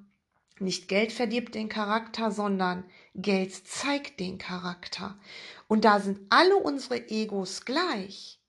nicht 0.59 0.87
Geld 0.87 1.11
verdirbt 1.11 1.55
den 1.55 1.67
Charakter, 1.67 2.31
sondern 2.31 2.85
Geld 3.15 3.53
zeigt 3.67 4.21
den 4.21 4.37
Charakter. 4.37 5.19
Und 5.67 5.83
da 5.83 5.99
sind 5.99 6.21
alle 6.29 6.55
unsere 6.55 7.09
Egos 7.09 7.65
gleich. 7.65 8.39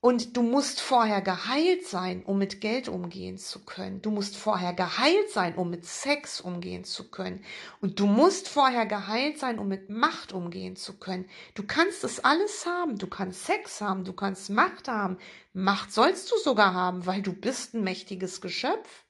Und 0.00 0.36
du 0.36 0.42
musst 0.42 0.80
vorher 0.80 1.20
geheilt 1.20 1.84
sein, 1.84 2.22
um 2.22 2.38
mit 2.38 2.60
Geld 2.60 2.88
umgehen 2.88 3.36
zu 3.36 3.64
können. 3.64 4.00
Du 4.00 4.12
musst 4.12 4.36
vorher 4.36 4.72
geheilt 4.72 5.30
sein, 5.30 5.56
um 5.56 5.70
mit 5.70 5.84
Sex 5.84 6.40
umgehen 6.40 6.84
zu 6.84 7.10
können. 7.10 7.44
Und 7.80 7.98
du 7.98 8.06
musst 8.06 8.48
vorher 8.48 8.86
geheilt 8.86 9.38
sein, 9.38 9.58
um 9.58 9.66
mit 9.66 9.90
Macht 9.90 10.32
umgehen 10.32 10.76
zu 10.76 10.98
können. 10.98 11.28
Du 11.54 11.64
kannst 11.64 12.04
es 12.04 12.20
alles 12.20 12.64
haben. 12.64 12.96
Du 12.96 13.08
kannst 13.08 13.44
Sex 13.44 13.80
haben, 13.80 14.04
du 14.04 14.12
kannst 14.12 14.50
Macht 14.50 14.86
haben. 14.86 15.18
Macht 15.52 15.92
sollst 15.92 16.30
du 16.30 16.36
sogar 16.36 16.74
haben, 16.74 17.04
weil 17.06 17.20
du 17.20 17.32
bist 17.32 17.74
ein 17.74 17.82
mächtiges 17.82 18.40
Geschöpf. 18.40 19.04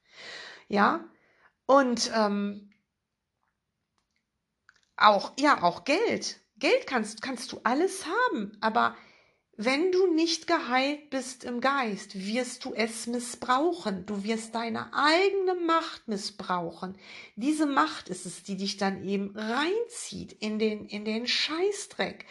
Ja. 0.69 1.05
Und 1.67 2.11
ähm, 2.15 2.73
auch, 4.97 5.33
ja, 5.39 5.63
auch 5.63 5.85
Geld. 5.85 6.41
Geld 6.57 6.87
kannst, 6.87 7.21
kannst 7.21 7.53
du 7.53 7.61
alles 7.63 8.07
haben, 8.07 8.57
aber 8.63 8.97
wenn 9.61 9.91
du 9.91 10.15
nicht 10.15 10.47
geheilt 10.47 11.11
bist 11.11 11.43
im 11.43 11.61
Geist, 11.61 12.15
wirst 12.15 12.65
du 12.65 12.75
es 12.75 13.09
missbrauchen. 13.09 14.07
Du 14.07 14.23
wirst 14.23 14.55
deine 14.55 14.95
eigene 14.95 15.57
Macht 15.67 16.07
missbrauchen. 16.07 16.95
Diese 17.35 17.67
Macht 17.67 18.09
ist 18.09 18.25
es, 18.25 18.45
die 18.45 18.57
dich 18.57 18.77
dann 18.77 19.03
eben 19.03 19.35
reinzieht 19.35 20.33
in 20.39 20.61
den, 20.61 20.87
in 20.87 21.05
den 21.05 21.27
Scheißdreck. 21.27 22.25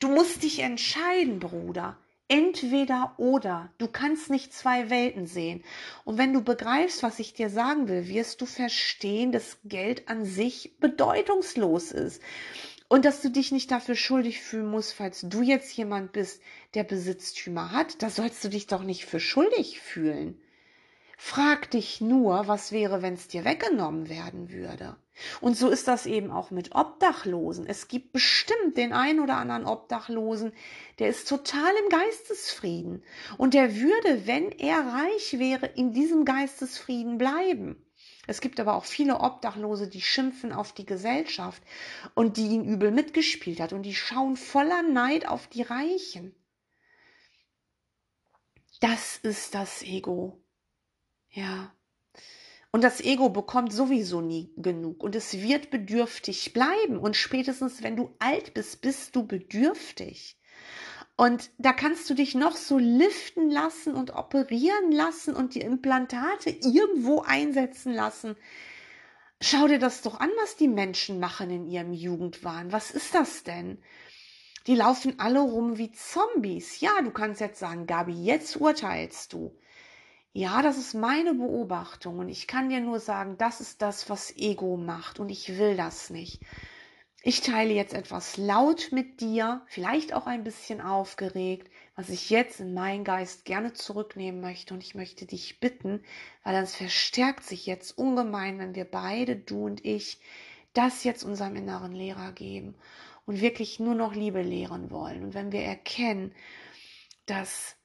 Du 0.00 0.08
musst 0.08 0.42
dich 0.42 0.58
entscheiden, 0.58 1.38
Bruder. 1.38 1.96
Entweder 2.26 3.14
oder. 3.16 3.70
Du 3.78 3.86
kannst 3.86 4.28
nicht 4.28 4.52
zwei 4.52 4.90
Welten 4.90 5.26
sehen. 5.28 5.62
Und 6.04 6.18
wenn 6.18 6.32
du 6.32 6.42
begreifst, 6.42 7.04
was 7.04 7.20
ich 7.20 7.32
dir 7.32 7.48
sagen 7.48 7.86
will, 7.86 8.08
wirst 8.08 8.40
du 8.40 8.46
verstehen, 8.46 9.30
dass 9.30 9.58
Geld 9.64 10.08
an 10.08 10.24
sich 10.24 10.76
bedeutungslos 10.80 11.92
ist. 11.92 12.20
Und 12.92 13.06
dass 13.06 13.22
du 13.22 13.30
dich 13.30 13.52
nicht 13.52 13.70
dafür 13.70 13.94
schuldig 13.94 14.42
fühlen 14.42 14.66
musst, 14.66 14.92
falls 14.92 15.22
du 15.22 15.40
jetzt 15.40 15.74
jemand 15.74 16.12
bist, 16.12 16.42
der 16.74 16.84
Besitztümer 16.84 17.72
hat. 17.72 18.02
Da 18.02 18.10
sollst 18.10 18.44
du 18.44 18.50
dich 18.50 18.66
doch 18.66 18.82
nicht 18.82 19.06
für 19.06 19.18
schuldig 19.18 19.80
fühlen. 19.80 20.38
Frag 21.16 21.70
dich 21.70 22.02
nur, 22.02 22.48
was 22.48 22.70
wäre, 22.70 23.00
wenn 23.00 23.14
es 23.14 23.28
dir 23.28 23.46
weggenommen 23.46 24.10
werden 24.10 24.50
würde. 24.50 24.94
Und 25.40 25.56
so 25.56 25.70
ist 25.70 25.88
das 25.88 26.04
eben 26.04 26.30
auch 26.30 26.50
mit 26.50 26.74
Obdachlosen. 26.74 27.66
Es 27.66 27.88
gibt 27.88 28.12
bestimmt 28.12 28.76
den 28.76 28.92
einen 28.92 29.20
oder 29.20 29.38
anderen 29.38 29.64
Obdachlosen, 29.64 30.52
der 30.98 31.08
ist 31.08 31.26
total 31.26 31.72
im 31.82 31.88
Geistesfrieden. 31.88 33.02
Und 33.38 33.54
der 33.54 33.74
würde, 33.74 34.26
wenn 34.26 34.52
er 34.52 34.80
reich 34.80 35.38
wäre, 35.38 35.64
in 35.64 35.94
diesem 35.94 36.26
Geistesfrieden 36.26 37.16
bleiben. 37.16 37.82
Es 38.26 38.40
gibt 38.40 38.60
aber 38.60 38.74
auch 38.74 38.84
viele 38.84 39.18
Obdachlose, 39.20 39.88
die 39.88 40.00
schimpfen 40.00 40.52
auf 40.52 40.72
die 40.72 40.86
Gesellschaft 40.86 41.62
und 42.14 42.36
die 42.36 42.46
ihn 42.46 42.64
übel 42.64 42.92
mitgespielt 42.92 43.58
hat 43.58 43.72
und 43.72 43.82
die 43.82 43.94
schauen 43.94 44.36
voller 44.36 44.82
Neid 44.82 45.26
auf 45.26 45.48
die 45.48 45.62
Reichen. 45.62 46.34
Das 48.80 49.16
ist 49.18 49.54
das 49.54 49.82
Ego. 49.82 50.40
Ja. 51.30 51.74
Und 52.70 52.82
das 52.82 53.00
Ego 53.00 53.28
bekommt 53.28 53.72
sowieso 53.72 54.20
nie 54.20 54.52
genug 54.56 55.02
und 55.02 55.14
es 55.14 55.34
wird 55.34 55.70
bedürftig 55.70 56.52
bleiben. 56.52 56.98
Und 56.98 57.16
spätestens, 57.16 57.82
wenn 57.82 57.96
du 57.96 58.14
alt 58.18 58.54
bist, 58.54 58.80
bist 58.80 59.14
du 59.14 59.26
bedürftig. 59.26 60.38
Und 61.16 61.50
da 61.58 61.72
kannst 61.72 62.08
du 62.08 62.14
dich 62.14 62.34
noch 62.34 62.56
so 62.56 62.78
liften 62.78 63.50
lassen 63.50 63.94
und 63.94 64.14
operieren 64.14 64.92
lassen 64.92 65.34
und 65.34 65.54
die 65.54 65.60
Implantate 65.60 66.50
irgendwo 66.50 67.20
einsetzen 67.20 67.92
lassen. 67.92 68.36
Schau 69.40 69.66
dir 69.66 69.78
das 69.78 70.02
doch 70.02 70.20
an, 70.20 70.30
was 70.40 70.56
die 70.56 70.68
Menschen 70.68 71.20
machen 71.20 71.50
in 71.50 71.66
ihrem 71.66 71.92
Jugendwahn. 71.92 72.72
Was 72.72 72.90
ist 72.90 73.14
das 73.14 73.42
denn? 73.42 73.82
Die 74.66 74.76
laufen 74.76 75.18
alle 75.18 75.40
rum 75.40 75.78
wie 75.78 75.90
Zombies. 75.90 76.80
Ja, 76.80 77.02
du 77.02 77.10
kannst 77.10 77.40
jetzt 77.40 77.58
sagen, 77.58 77.86
Gabi, 77.86 78.12
jetzt 78.12 78.56
urteilst 78.56 79.32
du. 79.32 79.58
Ja, 80.32 80.62
das 80.62 80.78
ist 80.78 80.94
meine 80.94 81.34
Beobachtung 81.34 82.20
und 82.20 82.28
ich 82.28 82.46
kann 82.46 82.70
dir 82.70 82.80
nur 82.80 83.00
sagen, 83.00 83.36
das 83.36 83.60
ist 83.60 83.82
das, 83.82 84.08
was 84.08 84.34
Ego 84.36 84.76
macht 84.78 85.20
und 85.20 85.28
ich 85.28 85.58
will 85.58 85.76
das 85.76 86.08
nicht. 86.08 86.40
Ich 87.24 87.40
teile 87.40 87.72
jetzt 87.72 87.94
etwas 87.94 88.36
laut 88.36 88.88
mit 88.90 89.20
dir, 89.20 89.62
vielleicht 89.68 90.12
auch 90.12 90.26
ein 90.26 90.42
bisschen 90.42 90.80
aufgeregt, 90.80 91.70
was 91.94 92.08
ich 92.08 92.30
jetzt 92.30 92.58
in 92.58 92.74
meinen 92.74 93.04
Geist 93.04 93.44
gerne 93.44 93.72
zurücknehmen 93.74 94.40
möchte. 94.40 94.74
Und 94.74 94.82
ich 94.82 94.96
möchte 94.96 95.24
dich 95.24 95.60
bitten, 95.60 96.02
weil 96.42 96.60
das 96.60 96.74
verstärkt 96.74 97.44
sich 97.44 97.64
jetzt 97.64 97.96
ungemein, 97.96 98.58
wenn 98.58 98.74
wir 98.74 98.84
beide, 98.84 99.36
du 99.36 99.66
und 99.66 99.84
ich, 99.84 100.18
das 100.72 101.04
jetzt 101.04 101.22
unserem 101.22 101.54
inneren 101.54 101.92
Lehrer 101.92 102.32
geben 102.32 102.74
und 103.24 103.40
wirklich 103.40 103.78
nur 103.78 103.94
noch 103.94 104.16
Liebe 104.16 104.42
lehren 104.42 104.90
wollen. 104.90 105.22
Und 105.22 105.34
wenn 105.34 105.52
wir 105.52 105.62
erkennen, 105.62 106.34
dass 107.26 107.76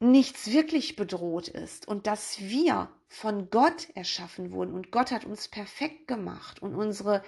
nichts 0.00 0.50
wirklich 0.50 0.96
bedroht 0.96 1.46
ist 1.46 1.86
und 1.86 2.08
dass 2.08 2.40
wir 2.40 2.90
von 3.06 3.50
Gott 3.50 3.88
erschaffen 3.94 4.50
wurden 4.50 4.74
und 4.74 4.90
Gott 4.90 5.12
hat 5.12 5.24
uns 5.24 5.46
perfekt 5.46 6.08
gemacht 6.08 6.60
und 6.60 6.74
unsere 6.74 7.22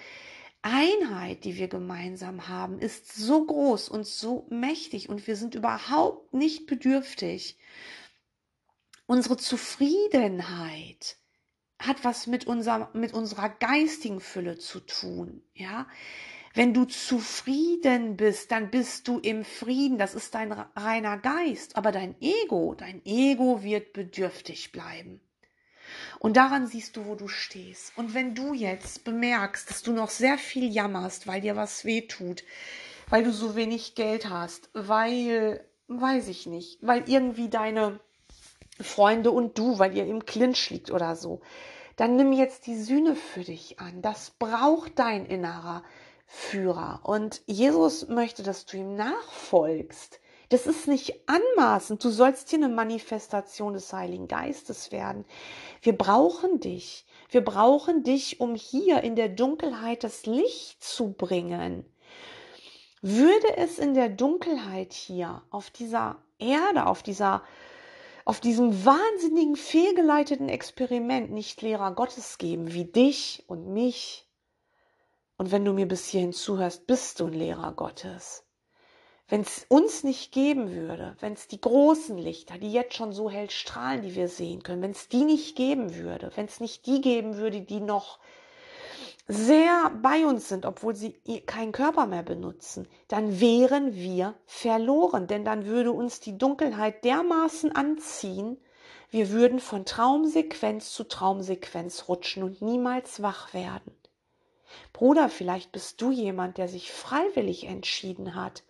Einheit, 0.63 1.45
die 1.45 1.57
wir 1.57 1.69
gemeinsam 1.69 2.49
haben, 2.49 2.79
ist 2.79 3.15
so 3.15 3.47
groß 3.47 3.89
und 3.89 4.07
so 4.07 4.47
mächtig 4.51 5.09
und 5.09 5.27
wir 5.27 5.37
sind 5.37 5.55
überhaupt 5.55 6.35
nicht 6.35 6.67
bedürftig. 6.67 7.57
Unsere 9.07 9.37
Zufriedenheit 9.37 11.17
hat 11.81 12.05
was 12.05 12.27
mit, 12.27 12.47
unser, 12.47 12.91
mit 12.93 13.15
unserer 13.15 13.49
geistigen 13.49 14.21
Fülle 14.21 14.59
zu 14.59 14.81
tun, 14.81 15.43
ja. 15.55 15.87
Wenn 16.53 16.75
du 16.75 16.85
zufrieden 16.85 18.17
bist, 18.17 18.51
dann 18.51 18.71
bist 18.71 19.07
du 19.07 19.21
im 19.21 19.45
Frieden. 19.45 19.99
Das 19.99 20.17
ist 20.17 20.35
dein 20.35 20.51
reiner 20.51 21.17
Geist. 21.17 21.77
Aber 21.77 21.93
dein 21.93 22.21
Ego, 22.21 22.75
dein 22.75 23.05
Ego 23.05 23.63
wird 23.63 23.93
bedürftig 23.93 24.73
bleiben. 24.73 25.21
Und 26.19 26.37
daran 26.37 26.67
siehst 26.67 26.97
du, 26.97 27.07
wo 27.07 27.15
du 27.15 27.29
stehst. 27.29 27.93
Und 27.97 28.15
wenn 28.15 28.35
du 28.35 28.53
jetzt 28.53 29.05
bemerkst, 29.05 29.71
dass 29.71 29.83
du 29.83 29.93
noch 29.93 30.11
sehr 30.11 30.39
viel 30.39 30.71
jammerst, 30.71 31.27
weil 31.27 31.41
dir 31.41 31.57
was 31.57 31.85
weh 31.85 32.03
tut, 32.03 32.45
weil 33.09 33.25
du 33.25 33.33
so 33.33 33.57
wenig 33.57 33.95
Geld 33.95 34.29
hast, 34.29 34.71
weil, 34.73 35.65
weiß 35.89 36.29
ich 36.29 36.47
nicht, 36.47 36.79
weil 36.83 37.09
irgendwie 37.09 37.49
deine 37.49 38.01
Freunde 38.81 39.31
und 39.31 39.59
du, 39.59 39.79
weil 39.79 39.97
ihr 39.97 40.07
im 40.07 40.25
Clinch 40.25 40.71
liegt 40.71 40.91
oder 40.91 41.17
so, 41.17 41.41
dann 41.97 42.17
nimm 42.17 42.33
jetzt 42.33 42.67
die 42.67 42.81
Sühne 42.81 43.15
für 43.15 43.43
dich 43.43 43.79
an. 43.79 44.03
Das 44.03 44.31
braucht 44.39 44.99
dein 44.99 45.27
Innerer. 45.27 45.83
Führer. 46.33 47.01
Und 47.03 47.43
Jesus 47.47 48.07
möchte, 48.07 48.45
dass 48.45 48.65
du 48.65 48.77
ihm 48.77 48.95
nachfolgst. 48.95 50.21
Das 50.51 50.67
ist 50.67 50.89
nicht 50.89 51.15
anmaßend. 51.29 52.05
Du 52.05 52.11
sollst 52.11 52.51
hier 52.51 52.59
eine 52.59 52.69
Manifestation 52.69 53.73
des 53.73 53.93
Heiligen 53.93 54.27
Geistes 54.27 54.91
werden. 54.91 55.25
Wir 55.81 55.97
brauchen 55.97 56.59
dich. 56.59 57.07
Wir 57.31 57.45
brauchen 57.45 58.03
dich, 58.03 58.41
um 58.41 58.57
hier 58.57 59.03
in 59.03 59.15
der 59.15 59.29
Dunkelheit 59.29 60.03
das 60.03 60.27
Licht 60.27 60.83
zu 60.83 61.13
bringen. 61.13 61.85
Würde 63.01 63.57
es 63.57 63.79
in 63.79 63.95
der 63.95 64.09
Dunkelheit 64.09 64.93
hier 64.93 65.43
auf 65.51 65.71
dieser 65.71 66.17
Erde, 66.39 66.87
auf 66.87 67.03
dieser 67.03 67.43
auf 68.25 68.41
diesem 68.41 68.85
wahnsinnigen 68.85 69.57
fehlgeleiteten 69.57 70.49
Experiment 70.49 71.31
nicht 71.33 71.63
Lehrer 71.63 71.93
Gottes 71.95 72.39
geben, 72.39 72.73
wie 72.75 72.85
dich 72.85 73.45
und 73.49 73.73
mich, 73.73 74.29
und 75.37 75.51
wenn 75.51 75.65
du 75.65 75.73
mir 75.73 75.89
bis 75.89 76.07
hierhin 76.07 76.35
zuhörst, 76.35 76.87
bist 76.87 77.19
du 77.19 77.27
ein 77.27 77.33
Lehrer 77.33 77.73
Gottes. 77.73 78.45
Wenn 79.31 79.43
es 79.43 79.65
uns 79.69 80.03
nicht 80.03 80.33
geben 80.33 80.73
würde, 80.73 81.17
wenn 81.21 81.35
es 81.35 81.47
die 81.47 81.61
großen 81.61 82.19
Lichter, 82.19 82.59
die 82.59 82.73
jetzt 82.73 82.95
schon 82.95 83.13
so 83.13 83.31
hell 83.31 83.49
strahlen, 83.49 84.03
die 84.03 84.17
wir 84.17 84.27
sehen 84.27 84.65
können, 84.65 84.83
wenn 84.83 84.91
es 84.91 85.09
die 85.09 85.23
nicht 85.23 85.55
geben 85.55 85.95
würde, 85.95 86.33
wenn 86.35 86.47
es 86.47 86.59
nicht 86.59 86.85
die 86.87 87.01
geben 87.01 87.37
würde, 87.37 87.61
die 87.61 87.79
noch 87.79 88.19
sehr 89.29 89.93
bei 90.03 90.27
uns 90.27 90.49
sind, 90.49 90.67
obwohl 90.67 90.97
sie 90.97 91.13
keinen 91.47 91.71
Körper 91.71 92.07
mehr 92.07 92.25
benutzen, 92.25 92.89
dann 93.07 93.39
wären 93.39 93.95
wir 93.95 94.35
verloren, 94.47 95.29
denn 95.29 95.45
dann 95.45 95.65
würde 95.65 95.93
uns 95.93 96.19
die 96.19 96.37
Dunkelheit 96.37 97.05
dermaßen 97.05 97.71
anziehen, 97.71 98.59
wir 99.11 99.31
würden 99.31 99.61
von 99.61 99.85
Traumsequenz 99.85 100.93
zu 100.93 101.05
Traumsequenz 101.05 102.09
rutschen 102.09 102.43
und 102.43 102.63
niemals 102.63 103.23
wach 103.23 103.55
werden. 103.55 103.95
Bruder, 104.93 105.29
vielleicht 105.29 105.71
bist 105.71 106.01
du 106.01 106.11
jemand, 106.11 106.59
der 106.59 106.67
sich 106.67 106.91
freiwillig 106.91 107.69
entschieden 107.69 108.35
hat, 108.35 108.65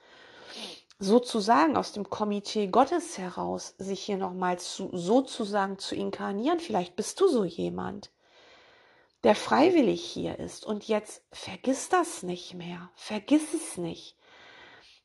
sozusagen 1.01 1.77
aus 1.77 1.93
dem 1.93 2.09
Komitee 2.09 2.69
Gottes 2.69 3.17
heraus, 3.17 3.75
sich 3.79 4.03
hier 4.03 4.19
nochmal 4.19 4.59
zu, 4.59 4.91
sozusagen 4.93 5.79
zu 5.79 5.97
inkarnieren. 5.97 6.61
Vielleicht 6.61 6.95
bist 6.95 7.21
du 7.21 7.27
so 7.27 7.45
jemand, 7.45 8.11
der 9.25 9.35
freiwillig 9.35 10.05
hier 10.05 10.39
ist. 10.39 10.65
Und 10.65 10.87
jetzt 10.87 11.23
vergiss 11.33 11.89
das 11.89 12.23
nicht 12.23 12.55
mehr. 12.55 12.91
Vergiss 12.95 13.55
es 13.55 13.79
nicht. 13.79 14.15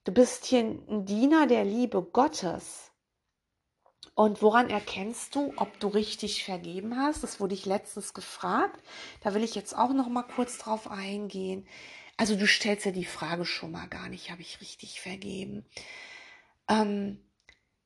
Du 0.03 0.11
bist 0.11 0.45
hier 0.45 0.59
ein 0.59 1.05
Diener 1.05 1.47
der 1.47 1.63
Liebe 1.63 2.03
Gottes. 2.03 2.91
Und 4.13 4.41
woran 4.41 4.69
erkennst 4.69 5.35
du, 5.35 5.53
ob 5.57 5.79
du 5.79 5.87
richtig 5.87 6.43
vergeben 6.43 6.97
hast? 6.97 7.23
Das 7.23 7.39
wurde 7.39 7.53
ich 7.53 7.65
letztens 7.65 8.13
gefragt. 8.13 8.81
Da 9.21 9.33
will 9.33 9.43
ich 9.43 9.55
jetzt 9.55 9.77
auch 9.77 9.93
noch 9.93 10.07
mal 10.09 10.23
kurz 10.23 10.57
drauf 10.57 10.91
eingehen. 10.91 11.67
Also 12.17 12.35
du 12.35 12.47
stellst 12.47 12.85
ja 12.85 12.91
die 12.91 13.05
Frage 13.05 13.45
schon 13.45 13.71
mal 13.71 13.87
gar 13.87 14.09
nicht, 14.09 14.31
habe 14.31 14.41
ich 14.41 14.61
richtig 14.61 15.01
vergeben? 15.01 15.65
Ähm, 16.69 17.19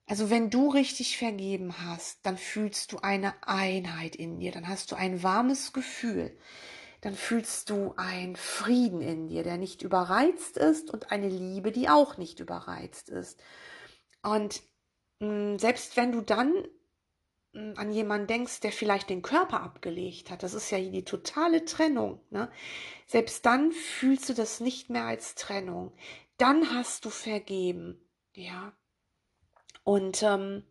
also 0.05 0.29
wenn 0.29 0.49
du 0.49 0.69
richtig 0.69 1.17
vergeben 1.17 1.85
hast, 1.85 2.25
dann 2.25 2.37
fühlst 2.37 2.91
du 2.91 2.99
eine 2.99 3.33
Einheit 3.47 4.15
in 4.15 4.39
dir, 4.39 4.51
dann 4.51 4.67
hast 4.67 4.91
du 4.91 4.95
ein 4.95 5.23
warmes 5.23 5.73
Gefühl, 5.73 6.35
dann 7.01 7.15
fühlst 7.15 7.69
du 7.69 7.93
einen 7.95 8.35
Frieden 8.35 9.01
in 9.01 9.27
dir, 9.27 9.43
der 9.43 9.57
nicht 9.57 9.81
überreizt 9.81 10.57
ist 10.57 10.91
und 10.91 11.11
eine 11.11 11.29
Liebe, 11.29 11.71
die 11.71 11.89
auch 11.89 12.17
nicht 12.17 12.39
überreizt 12.39 13.09
ist. 13.09 13.41
Und 14.21 14.61
hm, 15.21 15.59
selbst 15.59 15.95
wenn 15.97 16.11
du 16.11 16.21
dann 16.21 16.53
an 17.53 17.91
jemanden 17.91 18.27
denkst, 18.27 18.59
der 18.59 18.71
vielleicht 18.71 19.09
den 19.09 19.21
Körper 19.21 19.61
abgelegt 19.61 20.29
hat, 20.29 20.43
das 20.43 20.53
ist 20.53 20.69
ja 20.69 20.79
die 20.79 21.03
totale 21.03 21.65
Trennung, 21.65 22.21
ne? 22.29 22.51
selbst 23.07 23.45
dann 23.45 23.71
fühlst 23.71 24.29
du 24.29 24.33
das 24.33 24.59
nicht 24.59 24.89
mehr 24.89 25.05
als 25.05 25.35
Trennung. 25.35 25.91
Dann 26.37 26.73
hast 26.73 27.05
du 27.05 27.09
vergeben, 27.09 27.99
ja. 28.33 28.71
Und 29.83 30.21
ähm, 30.21 30.63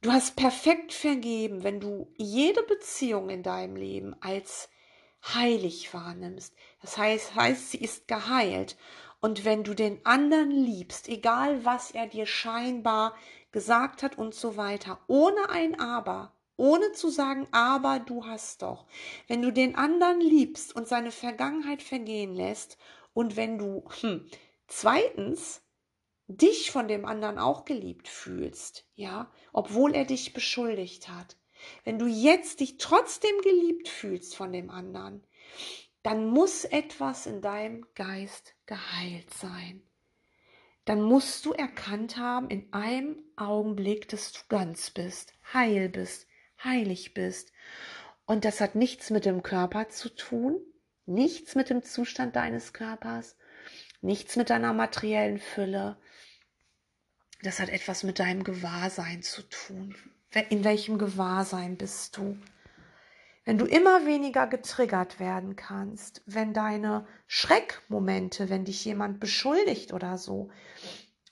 du 0.00 0.10
hast 0.10 0.36
perfekt 0.36 0.92
vergeben, 0.94 1.62
wenn 1.62 1.80
du 1.80 2.12
jede 2.16 2.62
Beziehung 2.62 3.28
in 3.28 3.42
deinem 3.42 3.76
Leben 3.76 4.16
als 4.20 4.70
heilig 5.22 5.92
wahrnimmst. 5.92 6.54
Das 6.80 6.96
heißt, 6.96 7.34
heißt, 7.34 7.70
sie 7.72 7.78
ist 7.78 8.08
geheilt. 8.08 8.76
Und 9.20 9.44
wenn 9.44 9.62
du 9.62 9.74
den 9.74 10.04
anderen 10.04 10.50
liebst, 10.50 11.08
egal 11.08 11.64
was 11.64 11.92
er 11.92 12.08
dir 12.08 12.26
scheinbar 12.26 13.14
gesagt 13.52 14.02
hat 14.02 14.18
und 14.18 14.34
so 14.34 14.56
weiter, 14.56 14.98
ohne 15.06 15.50
ein 15.50 15.78
Aber, 15.78 16.32
ohne 16.56 16.92
zu 16.92 17.08
sagen, 17.08 17.46
aber 17.52 18.00
du 18.00 18.26
hast 18.26 18.62
doch. 18.62 18.86
Wenn 19.28 19.42
du 19.42 19.52
den 19.52 19.76
anderen 19.76 20.20
liebst 20.20 20.74
und 20.74 20.88
seine 20.88 21.12
Vergangenheit 21.12 21.82
vergehen 21.82 22.34
lässt 22.34 22.78
und 23.14 23.36
wenn 23.36 23.58
du 23.58 23.84
hm, 24.00 24.26
zweitens 24.66 25.62
dich 26.28 26.70
von 26.70 26.88
dem 26.88 27.04
anderen 27.04 27.38
auch 27.38 27.64
geliebt 27.64 28.08
fühlst, 28.08 28.86
ja, 28.94 29.30
obwohl 29.52 29.94
er 29.94 30.04
dich 30.04 30.32
beschuldigt 30.32 31.08
hat, 31.08 31.36
wenn 31.84 31.98
du 31.98 32.06
jetzt 32.06 32.60
dich 32.60 32.78
trotzdem 32.78 33.36
geliebt 33.42 33.88
fühlst 33.88 34.34
von 34.34 34.52
dem 34.52 34.70
anderen, 34.70 35.24
dann 36.02 36.26
muss 36.26 36.64
etwas 36.64 37.26
in 37.26 37.40
deinem 37.40 37.86
Geist 37.94 38.54
geheilt 38.66 39.32
sein. 39.34 39.82
Dann 40.84 41.02
musst 41.02 41.44
du 41.44 41.52
erkannt 41.52 42.16
haben 42.16 42.48
in 42.50 42.72
einem 42.72 43.16
Augenblick, 43.36 44.08
dass 44.08 44.32
du 44.32 44.40
ganz 44.48 44.90
bist, 44.90 45.32
heil 45.52 45.88
bist, 45.88 46.26
heilig 46.62 47.14
bist. 47.14 47.52
Und 48.26 48.44
das 48.44 48.60
hat 48.60 48.74
nichts 48.74 49.10
mit 49.10 49.24
dem 49.24 49.42
Körper 49.42 49.88
zu 49.88 50.08
tun, 50.08 50.60
nichts 51.06 51.54
mit 51.54 51.70
dem 51.70 51.82
Zustand 51.82 52.34
deines 52.34 52.72
Körpers, 52.72 53.36
nichts 54.00 54.36
mit 54.36 54.50
deiner 54.50 54.72
materiellen 54.72 55.38
Fülle. 55.38 55.98
Das 57.42 57.60
hat 57.60 57.68
etwas 57.68 58.02
mit 58.02 58.18
deinem 58.18 58.42
Gewahrsein 58.44 59.22
zu 59.22 59.42
tun. 59.42 59.94
In 60.48 60.64
welchem 60.64 60.98
Gewahrsein 60.98 61.76
bist 61.76 62.16
du? 62.16 62.38
Wenn 63.44 63.58
du 63.58 63.64
immer 63.64 64.06
weniger 64.06 64.46
getriggert 64.46 65.18
werden 65.18 65.56
kannst, 65.56 66.22
wenn 66.26 66.52
deine 66.52 67.06
Schreckmomente, 67.26 68.50
wenn 68.50 68.64
dich 68.64 68.84
jemand 68.84 69.18
beschuldigt 69.18 69.92
oder 69.92 70.16
so, 70.16 70.50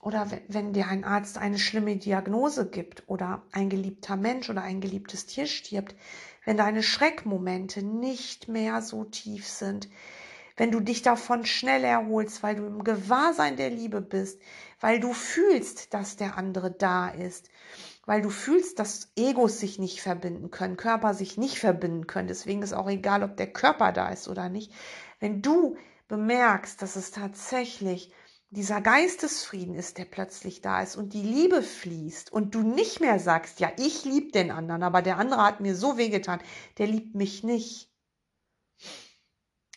oder 0.01 0.29
wenn 0.49 0.73
dir 0.73 0.89
ein 0.89 1.05
Arzt 1.05 1.39
eine 1.39 1.59
schlimme 1.59 1.97
Diagnose 1.97 2.69
gibt 2.69 3.05
oder 3.07 3.43
ein 3.53 3.69
geliebter 3.69 4.17
Mensch 4.17 4.49
oder 4.51 4.63
ein 4.63 4.81
geliebtes 4.81 5.27
Tier 5.27 5.47
stirbt, 5.47 5.95
wenn 6.45 6.57
deine 6.57 6.83
Schreckmomente 6.83 7.83
nicht 7.83 8.49
mehr 8.49 8.81
so 8.83 9.05
tief 9.05 9.47
sind, 9.47 9.89
wenn 10.57 10.73
du 10.73 10.81
dich 10.81 11.03
davon 11.03 11.45
schnell 11.45 11.85
erholst, 11.85 12.43
weil 12.43 12.57
du 12.57 12.67
im 12.67 12.83
Gewahrsein 12.83 13.57
der 13.57 13.71
Liebe 13.71 14.01
bist, 14.01 14.41
weil 14.81 15.01
du 15.01 15.13
fühlst, 15.13 15.95
dass 15.95 16.17
der 16.17 16.37
andere 16.37 16.71
da 16.71 17.09
ist, 17.09 17.51
weil 18.07 18.23
du 18.23 18.31
fühlst, 18.31 18.79
dass 18.79 19.13
Egos 19.17 19.61
sich 19.61 19.79
nicht 19.79 20.01
verbinden 20.01 20.51
können, 20.51 20.77
Körper 20.77 21.15
sich 21.15 21.37
nicht 21.37 21.59
verbinden 21.59 22.07
können. 22.07 22.29
Deswegen 22.29 22.63
ist 22.63 22.73
auch 22.73 22.89
egal, 22.89 23.23
ob 23.23 23.37
der 23.37 23.53
Körper 23.53 23.93
da 23.93 24.09
ist 24.09 24.29
oder 24.29 24.49
nicht. 24.49 24.73
Wenn 25.19 25.43
du 25.43 25.77
bemerkst, 26.09 26.83
dass 26.83 26.97
es 26.97 27.11
tatsächlich 27.11 28.13
dieser 28.51 28.81
Geistesfrieden 28.81 29.77
ist, 29.77 29.97
der 29.97 30.07
plötzlich 30.07 30.61
da 30.61 30.83
ist 30.83 30.97
und 30.97 31.13
die 31.13 31.23
Liebe 31.23 31.63
fließt 31.63 32.33
und 32.33 32.55
du 32.55 32.63
nicht 32.63 33.01
mehr 33.01 33.21
sagst, 33.21 33.61
ja, 33.61 33.71
ich 33.79 34.05
liebe 34.05 34.33
den 34.33 34.51
anderen, 34.51 34.83
aber 34.83 35.03
der 35.03 35.19
andere 35.19 35.45
hat 35.45 35.61
mir 35.61 35.77
so 35.77 35.97
wehgetan, 35.97 36.41
der 36.79 36.89
liebt 36.89 37.15
mich 37.15 37.45
nicht. 37.45 37.93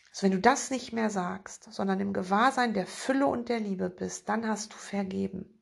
Also 0.10 0.24
wenn 0.24 0.32
du 0.32 0.40
das 0.40 0.72
nicht 0.72 0.92
mehr 0.92 1.12
sagst, 1.12 1.72
sondern 1.72 2.00
im 2.00 2.14
Gewahrsein 2.14 2.74
der 2.74 2.88
Fülle 2.88 3.28
und 3.28 3.50
der 3.50 3.60
Liebe 3.60 3.90
bist, 3.90 4.28
dann 4.28 4.48
hast 4.48 4.74
du 4.74 4.78
vergeben. 4.78 5.62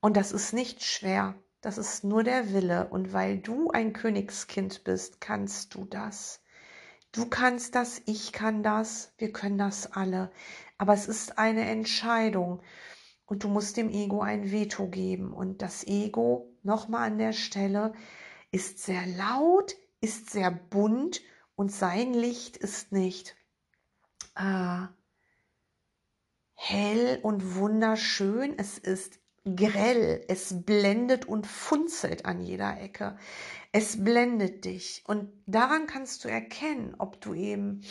Und 0.00 0.16
das 0.16 0.32
ist 0.32 0.52
nicht 0.52 0.82
schwer. 0.82 1.34
Das 1.62 1.78
ist 1.78 2.04
nur 2.04 2.24
der 2.24 2.52
Wille. 2.52 2.88
Und 2.88 3.12
weil 3.12 3.38
du 3.38 3.70
ein 3.70 3.92
Königskind 3.94 4.84
bist, 4.84 5.20
kannst 5.20 5.74
du 5.74 5.86
das. 5.86 6.42
Du 7.12 7.26
kannst 7.26 7.74
das, 7.74 8.02
ich 8.04 8.32
kann 8.32 8.62
das, 8.62 9.14
wir 9.16 9.32
können 9.32 9.58
das 9.58 9.92
alle. 9.92 10.30
Aber 10.76 10.92
es 10.92 11.06
ist 11.06 11.38
eine 11.38 11.64
Entscheidung. 11.66 12.60
Und 13.26 13.44
du 13.44 13.48
musst 13.48 13.76
dem 13.76 13.88
Ego 13.88 14.20
ein 14.20 14.50
Veto 14.50 14.88
geben. 14.88 15.32
Und 15.32 15.62
das 15.62 15.86
Ego, 15.86 16.52
nochmal 16.62 17.06
an 17.06 17.18
der 17.18 17.32
Stelle, 17.32 17.94
ist 18.50 18.80
sehr 18.80 19.06
laut, 19.06 19.76
ist 20.00 20.30
sehr 20.30 20.50
bunt 20.50 21.22
und 21.54 21.70
sein 21.70 22.12
Licht 22.12 22.56
ist 22.56 22.90
nicht 22.90 23.36
äh, 24.34 24.86
hell 26.54 27.20
und 27.22 27.54
wunderschön. 27.54 28.58
Es 28.58 28.78
ist 28.78 29.21
grell, 29.44 30.24
es 30.28 30.64
blendet 30.64 31.26
und 31.26 31.46
funzelt 31.46 32.24
an 32.26 32.40
jeder 32.40 32.80
Ecke. 32.80 33.16
Es 33.72 34.02
blendet 34.02 34.64
dich 34.64 35.02
und 35.06 35.32
daran 35.46 35.86
kannst 35.86 36.24
du 36.24 36.28
erkennen, 36.28 36.94
ob 36.98 37.20
du 37.20 37.34
eben 37.34 37.84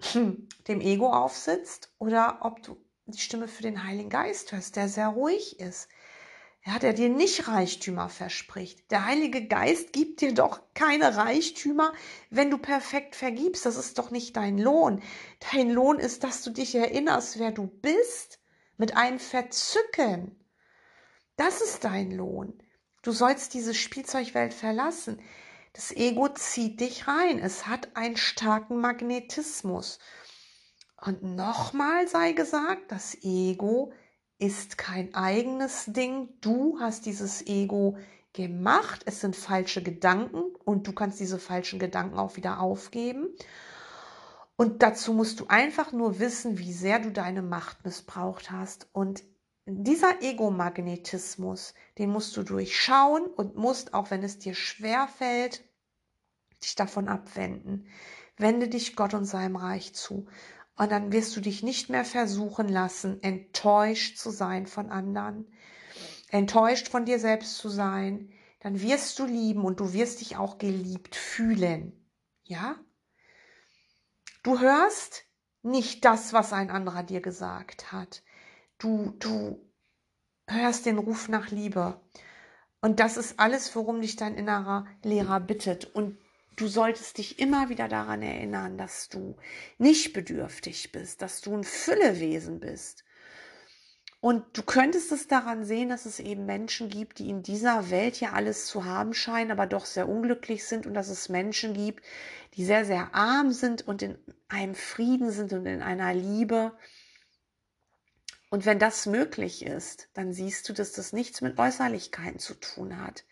dem 0.68 0.80
Ego 0.80 1.12
aufsitzt 1.12 1.92
oder 1.98 2.38
ob 2.42 2.62
du 2.62 2.76
die 3.06 3.18
Stimme 3.18 3.48
für 3.48 3.62
den 3.62 3.84
Heiligen 3.84 4.10
Geist 4.10 4.52
hörst, 4.52 4.76
der 4.76 4.88
sehr 4.88 5.08
ruhig 5.08 5.60
ist. 5.60 5.88
Ja, 6.66 6.78
der 6.78 6.92
dir 6.92 7.08
nicht 7.08 7.48
Reichtümer 7.48 8.10
verspricht. 8.10 8.90
Der 8.90 9.06
Heilige 9.06 9.46
Geist 9.46 9.94
gibt 9.94 10.20
dir 10.20 10.34
doch 10.34 10.60
keine 10.74 11.16
Reichtümer, 11.16 11.94
wenn 12.28 12.50
du 12.50 12.58
perfekt 12.58 13.16
vergibst. 13.16 13.64
Das 13.64 13.76
ist 13.76 13.98
doch 13.98 14.10
nicht 14.10 14.36
dein 14.36 14.58
Lohn. 14.58 15.02
Dein 15.52 15.70
Lohn 15.70 15.98
ist, 15.98 16.22
dass 16.22 16.42
du 16.42 16.50
dich 16.50 16.74
erinnerst, 16.74 17.38
wer 17.38 17.50
du 17.50 17.66
bist, 17.66 18.40
mit 18.76 18.94
einem 18.94 19.18
Verzücken. 19.18 20.39
Das 21.40 21.62
ist 21.62 21.84
dein 21.84 22.10
Lohn. 22.10 22.52
Du 23.00 23.12
sollst 23.12 23.54
diese 23.54 23.72
Spielzeugwelt 23.72 24.52
verlassen. 24.52 25.22
Das 25.72 25.90
Ego 25.90 26.28
zieht 26.28 26.80
dich 26.80 27.08
rein. 27.08 27.38
Es 27.38 27.66
hat 27.66 27.96
einen 27.96 28.18
starken 28.18 28.78
Magnetismus. 28.78 30.00
Und 31.00 31.22
nochmal 31.22 32.06
sei 32.08 32.32
gesagt, 32.32 32.92
das 32.92 33.16
Ego 33.22 33.94
ist 34.36 34.76
kein 34.76 35.14
eigenes 35.14 35.86
Ding. 35.86 36.28
Du 36.42 36.78
hast 36.78 37.06
dieses 37.06 37.46
Ego 37.46 37.96
gemacht. 38.34 39.04
Es 39.06 39.22
sind 39.22 39.34
falsche 39.34 39.82
Gedanken 39.82 40.42
und 40.66 40.86
du 40.86 40.92
kannst 40.92 41.20
diese 41.20 41.38
falschen 41.38 41.78
Gedanken 41.78 42.18
auch 42.18 42.36
wieder 42.36 42.60
aufgeben. 42.60 43.34
Und 44.56 44.82
dazu 44.82 45.14
musst 45.14 45.40
du 45.40 45.46
einfach 45.46 45.92
nur 45.92 46.18
wissen, 46.18 46.58
wie 46.58 46.74
sehr 46.74 46.98
du 46.98 47.10
deine 47.10 47.40
Macht 47.40 47.82
missbraucht 47.86 48.50
hast. 48.50 48.90
Und 48.92 49.22
dieser 49.84 50.22
Egomagnetismus, 50.22 51.74
den 51.98 52.10
musst 52.10 52.36
du 52.36 52.42
durchschauen 52.42 53.26
und 53.26 53.56
musst, 53.56 53.94
auch 53.94 54.10
wenn 54.10 54.22
es 54.22 54.38
dir 54.38 54.54
schwer 54.54 55.08
fällt, 55.08 55.64
dich 56.62 56.74
davon 56.74 57.08
abwenden. 57.08 57.86
Wende 58.36 58.68
dich 58.68 58.96
Gott 58.96 59.14
und 59.14 59.24
seinem 59.24 59.56
Reich 59.56 59.94
zu. 59.94 60.26
Und 60.76 60.90
dann 60.90 61.12
wirst 61.12 61.36
du 61.36 61.40
dich 61.40 61.62
nicht 61.62 61.90
mehr 61.90 62.04
versuchen 62.04 62.68
lassen, 62.68 63.22
enttäuscht 63.22 64.16
zu 64.16 64.30
sein 64.30 64.66
von 64.66 64.90
anderen, 64.90 65.46
enttäuscht 66.30 66.88
von 66.88 67.04
dir 67.04 67.18
selbst 67.18 67.58
zu 67.58 67.68
sein. 67.68 68.32
Dann 68.60 68.80
wirst 68.80 69.18
du 69.18 69.26
lieben 69.26 69.64
und 69.64 69.80
du 69.80 69.92
wirst 69.92 70.20
dich 70.20 70.36
auch 70.36 70.58
geliebt 70.58 71.16
fühlen. 71.16 71.92
Ja? 72.44 72.76
Du 74.42 74.58
hörst 74.58 75.24
nicht 75.62 76.04
das, 76.04 76.32
was 76.32 76.52
ein 76.52 76.70
anderer 76.70 77.02
dir 77.02 77.20
gesagt 77.20 77.92
hat. 77.92 78.22
Du, 78.80 79.14
du 79.18 79.60
hörst 80.48 80.86
den 80.86 80.96
Ruf 80.96 81.28
nach 81.28 81.50
Liebe. 81.50 82.00
Und 82.80 82.98
das 82.98 83.18
ist 83.18 83.38
alles, 83.38 83.76
worum 83.76 84.00
dich 84.00 84.16
dein 84.16 84.34
innerer 84.34 84.86
Lehrer 85.02 85.38
bittet. 85.38 85.94
Und 85.94 86.16
du 86.56 86.66
solltest 86.66 87.18
dich 87.18 87.38
immer 87.38 87.68
wieder 87.68 87.88
daran 87.88 88.22
erinnern, 88.22 88.78
dass 88.78 89.10
du 89.10 89.36
nicht 89.76 90.14
bedürftig 90.14 90.92
bist, 90.92 91.20
dass 91.20 91.42
du 91.42 91.54
ein 91.54 91.64
Füllewesen 91.64 92.58
bist. 92.58 93.04
Und 94.22 94.44
du 94.56 94.62
könntest 94.62 95.12
es 95.12 95.28
daran 95.28 95.64
sehen, 95.64 95.90
dass 95.90 96.06
es 96.06 96.18
eben 96.18 96.46
Menschen 96.46 96.88
gibt, 96.88 97.18
die 97.18 97.28
in 97.28 97.42
dieser 97.42 97.90
Welt 97.90 98.18
ja 98.18 98.32
alles 98.32 98.64
zu 98.64 98.86
haben 98.86 99.12
scheinen, 99.12 99.50
aber 99.50 99.66
doch 99.66 99.84
sehr 99.84 100.08
unglücklich 100.08 100.64
sind 100.64 100.86
und 100.86 100.94
dass 100.94 101.08
es 101.08 101.28
Menschen 101.28 101.74
gibt, 101.74 102.02
die 102.54 102.64
sehr, 102.64 102.86
sehr 102.86 103.14
arm 103.14 103.52
sind 103.52 103.86
und 103.86 104.00
in 104.00 104.18
einem 104.48 104.74
Frieden 104.74 105.30
sind 105.30 105.52
und 105.52 105.66
in 105.66 105.82
einer 105.82 106.14
Liebe, 106.14 106.72
und 108.50 108.66
wenn 108.66 108.78
das 108.78 109.06
möglich 109.06 109.64
ist, 109.64 110.08
dann 110.14 110.32
siehst 110.32 110.68
du, 110.68 110.72
dass 110.72 110.92
das 110.92 111.12
nichts 111.12 111.40
mit 111.40 111.58
Äußerlichkeiten 111.58 112.38
zu 112.38 112.54
tun 112.54 113.00
hat. 113.00 113.24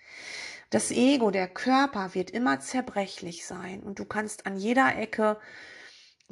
Das 0.71 0.91
Ego, 0.91 1.31
der 1.31 1.49
Körper 1.49 2.14
wird 2.14 2.31
immer 2.31 2.61
zerbrechlich 2.61 3.47
sein 3.47 3.83
und 3.83 3.99
du 3.99 4.05
kannst 4.05 4.47
an 4.47 4.57
jeder 4.57 4.97
Ecke 4.97 5.39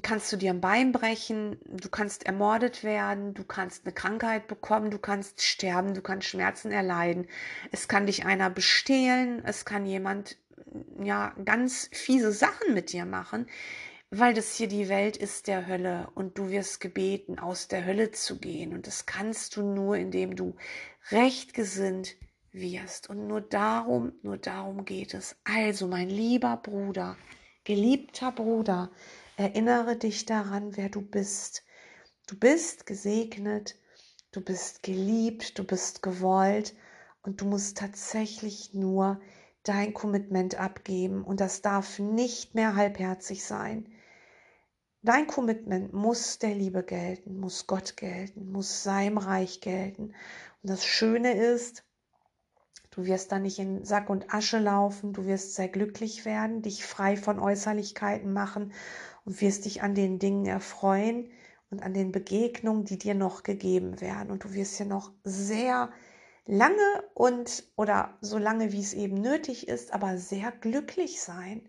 kannst 0.03 0.31
du 0.31 0.37
dir 0.37 0.51
ein 0.51 0.61
Bein 0.61 0.93
brechen, 0.93 1.59
du 1.65 1.89
kannst 1.89 2.27
ermordet 2.27 2.85
werden, 2.85 3.33
du 3.33 3.45
kannst 3.45 3.87
eine 3.87 3.95
Krankheit 3.95 4.47
bekommen, 4.47 4.91
du 4.91 4.99
kannst 4.99 5.43
sterben, 5.43 5.95
du 5.95 6.03
kannst 6.03 6.29
Schmerzen 6.29 6.71
erleiden. 6.71 7.27
Es 7.73 7.89
kann 7.89 8.07
dich 8.07 8.27
einer 8.27 8.51
bestehlen, 8.51 9.43
es 9.45 9.65
kann 9.65 9.87
jemand 9.87 10.37
ja 11.03 11.35
ganz 11.45 11.89
fiese 11.93 12.33
Sachen 12.33 12.75
mit 12.75 12.93
dir 12.93 13.07
machen 13.07 13.47
weil 14.11 14.35
das 14.35 14.55
hier 14.55 14.69
die 14.69 14.89
Welt 14.89 15.17
ist 15.17 15.49
der 15.49 15.67
Hölle 15.67 16.09
und 16.15 16.39
du 16.39 16.49
wirst 16.49 16.81
gebeten, 16.81 17.39
aus 17.39 17.69
der 17.69 17.85
Hölle 17.85 18.13
zu 18.13 18.39
gehen. 18.39 18.73
Und 18.73 18.87
das 18.87 19.07
kannst 19.07 19.57
du 19.57 19.63
nur, 19.63 19.97
indem 19.97 20.37
du 20.37 20.55
rechtgesinnt 21.11 22.15
wirst. 22.53 23.11
Und 23.11 23.27
nur 23.27 23.41
darum, 23.41 24.13
nur 24.23 24.39
darum 24.39 24.85
geht 24.85 25.13
es. 25.15 25.37
Also, 25.45 25.89
mein 25.89 26.09
lieber 26.09 26.57
Bruder, 26.57 27.17
geliebter 27.65 28.31
Bruder, 28.31 28.91
erinnere 29.37 29.97
dich 29.97 30.25
daran, 30.25 30.77
wer 30.77 30.89
du 30.89 31.03
bist. 31.03 31.65
Du 32.29 32.39
bist 32.39 32.87
gesegnet, 32.87 33.77
du 34.31 34.41
bist 34.41 34.83
geliebt, 34.83 35.59
du 35.59 35.65
bist 35.65 36.03
gewollt 36.03 36.75
und 37.23 37.41
du 37.41 37.45
musst 37.45 37.79
tatsächlich 37.79 38.73
nur 38.73 39.21
dein 39.65 39.95
Commitment 39.95 40.59
abgeben 40.61 41.25
und 41.25 41.41
das 41.41 41.61
darf 41.61 41.99
nicht 41.99 42.55
mehr 42.55 42.77
halbherzig 42.77 43.45
sein. 43.45 43.89
Dein 45.07 45.29
Commitment 45.29 45.93
muss 45.93 46.41
der 46.41 46.53
Liebe 46.53 46.83
gelten, 46.83 47.39
muss 47.39 47.69
Gott 47.69 47.97
gelten, 47.97 48.51
muss 48.51 48.83
seinem 48.83 49.19
Reich 49.19 49.61
gelten. 49.61 50.07
Und 50.63 50.71
das 50.71 50.85
Schöne 50.85 51.33
ist, 51.33 51.85
Du 52.91 53.05
wirst 53.05 53.31
da 53.31 53.39
nicht 53.39 53.59
in 53.59 53.85
Sack 53.85 54.09
und 54.09 54.33
Asche 54.33 54.59
laufen, 54.59 55.13
du 55.13 55.27
wirst 55.27 55.55
sehr 55.55 55.69
glücklich 55.69 56.25
werden, 56.25 56.63
dich 56.63 56.87
frei 56.87 57.19
von 57.19 57.39
Äußerlichkeiten 57.39 58.33
machen 58.33 58.73
und 59.27 59.43
wirst 59.43 59.67
dich 59.67 59.83
an 59.83 59.95
den 59.95 60.19
Dingen 60.19 60.47
erfreuen 60.47 61.31
und 61.71 61.83
an 61.83 61.93
den 61.93 62.11
Begegnungen, 62.11 62.87
die 62.87 62.97
dir 62.97 63.15
noch 63.15 63.43
gegeben 63.43 64.01
werden. 64.01 64.31
Und 64.31 64.45
du 64.45 64.55
wirst 64.55 64.79
ja 64.81 64.87
noch 64.87 65.13
sehr 65.25 65.93
lange 66.47 67.05
und 67.13 67.65
oder 67.77 68.17
so 68.23 68.39
lange, 68.39 68.73
wie 68.73 68.81
es 68.81 68.95
eben 68.95 69.21
nötig 69.21 69.69
ist, 69.69 69.93
aber 69.93 70.17
sehr 70.17 70.51
glücklich 70.51 71.21
sein. 71.21 71.69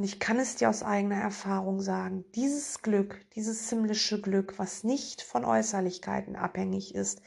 Und 0.00 0.04
ich 0.04 0.18
kann 0.18 0.38
es 0.38 0.54
dir 0.56 0.70
aus 0.70 0.82
eigener 0.82 1.20
Erfahrung 1.20 1.82
sagen, 1.82 2.24
dieses 2.34 2.80
Glück, 2.80 3.20
dieses 3.34 3.68
himmlische 3.68 4.18
Glück, 4.18 4.58
was 4.58 4.82
nicht 4.82 5.20
von 5.20 5.44
Äußerlichkeiten 5.44 6.36
abhängig 6.36 6.94
ist, 6.94 7.20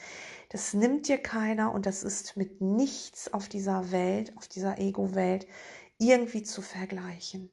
das 0.49 0.73
nimmt 0.73 1.07
dir 1.07 1.19
keiner 1.19 1.71
und 1.71 1.85
das 1.85 2.01
ist 2.01 2.35
mit 2.35 2.61
nichts 2.61 3.31
auf 3.31 3.47
dieser 3.47 3.91
Welt, 3.91 4.35
auf 4.37 4.47
dieser 4.47 4.79
Ego-Welt 4.79 5.45
irgendwie 5.99 6.41
zu 6.41 6.63
vergleichen. 6.63 7.51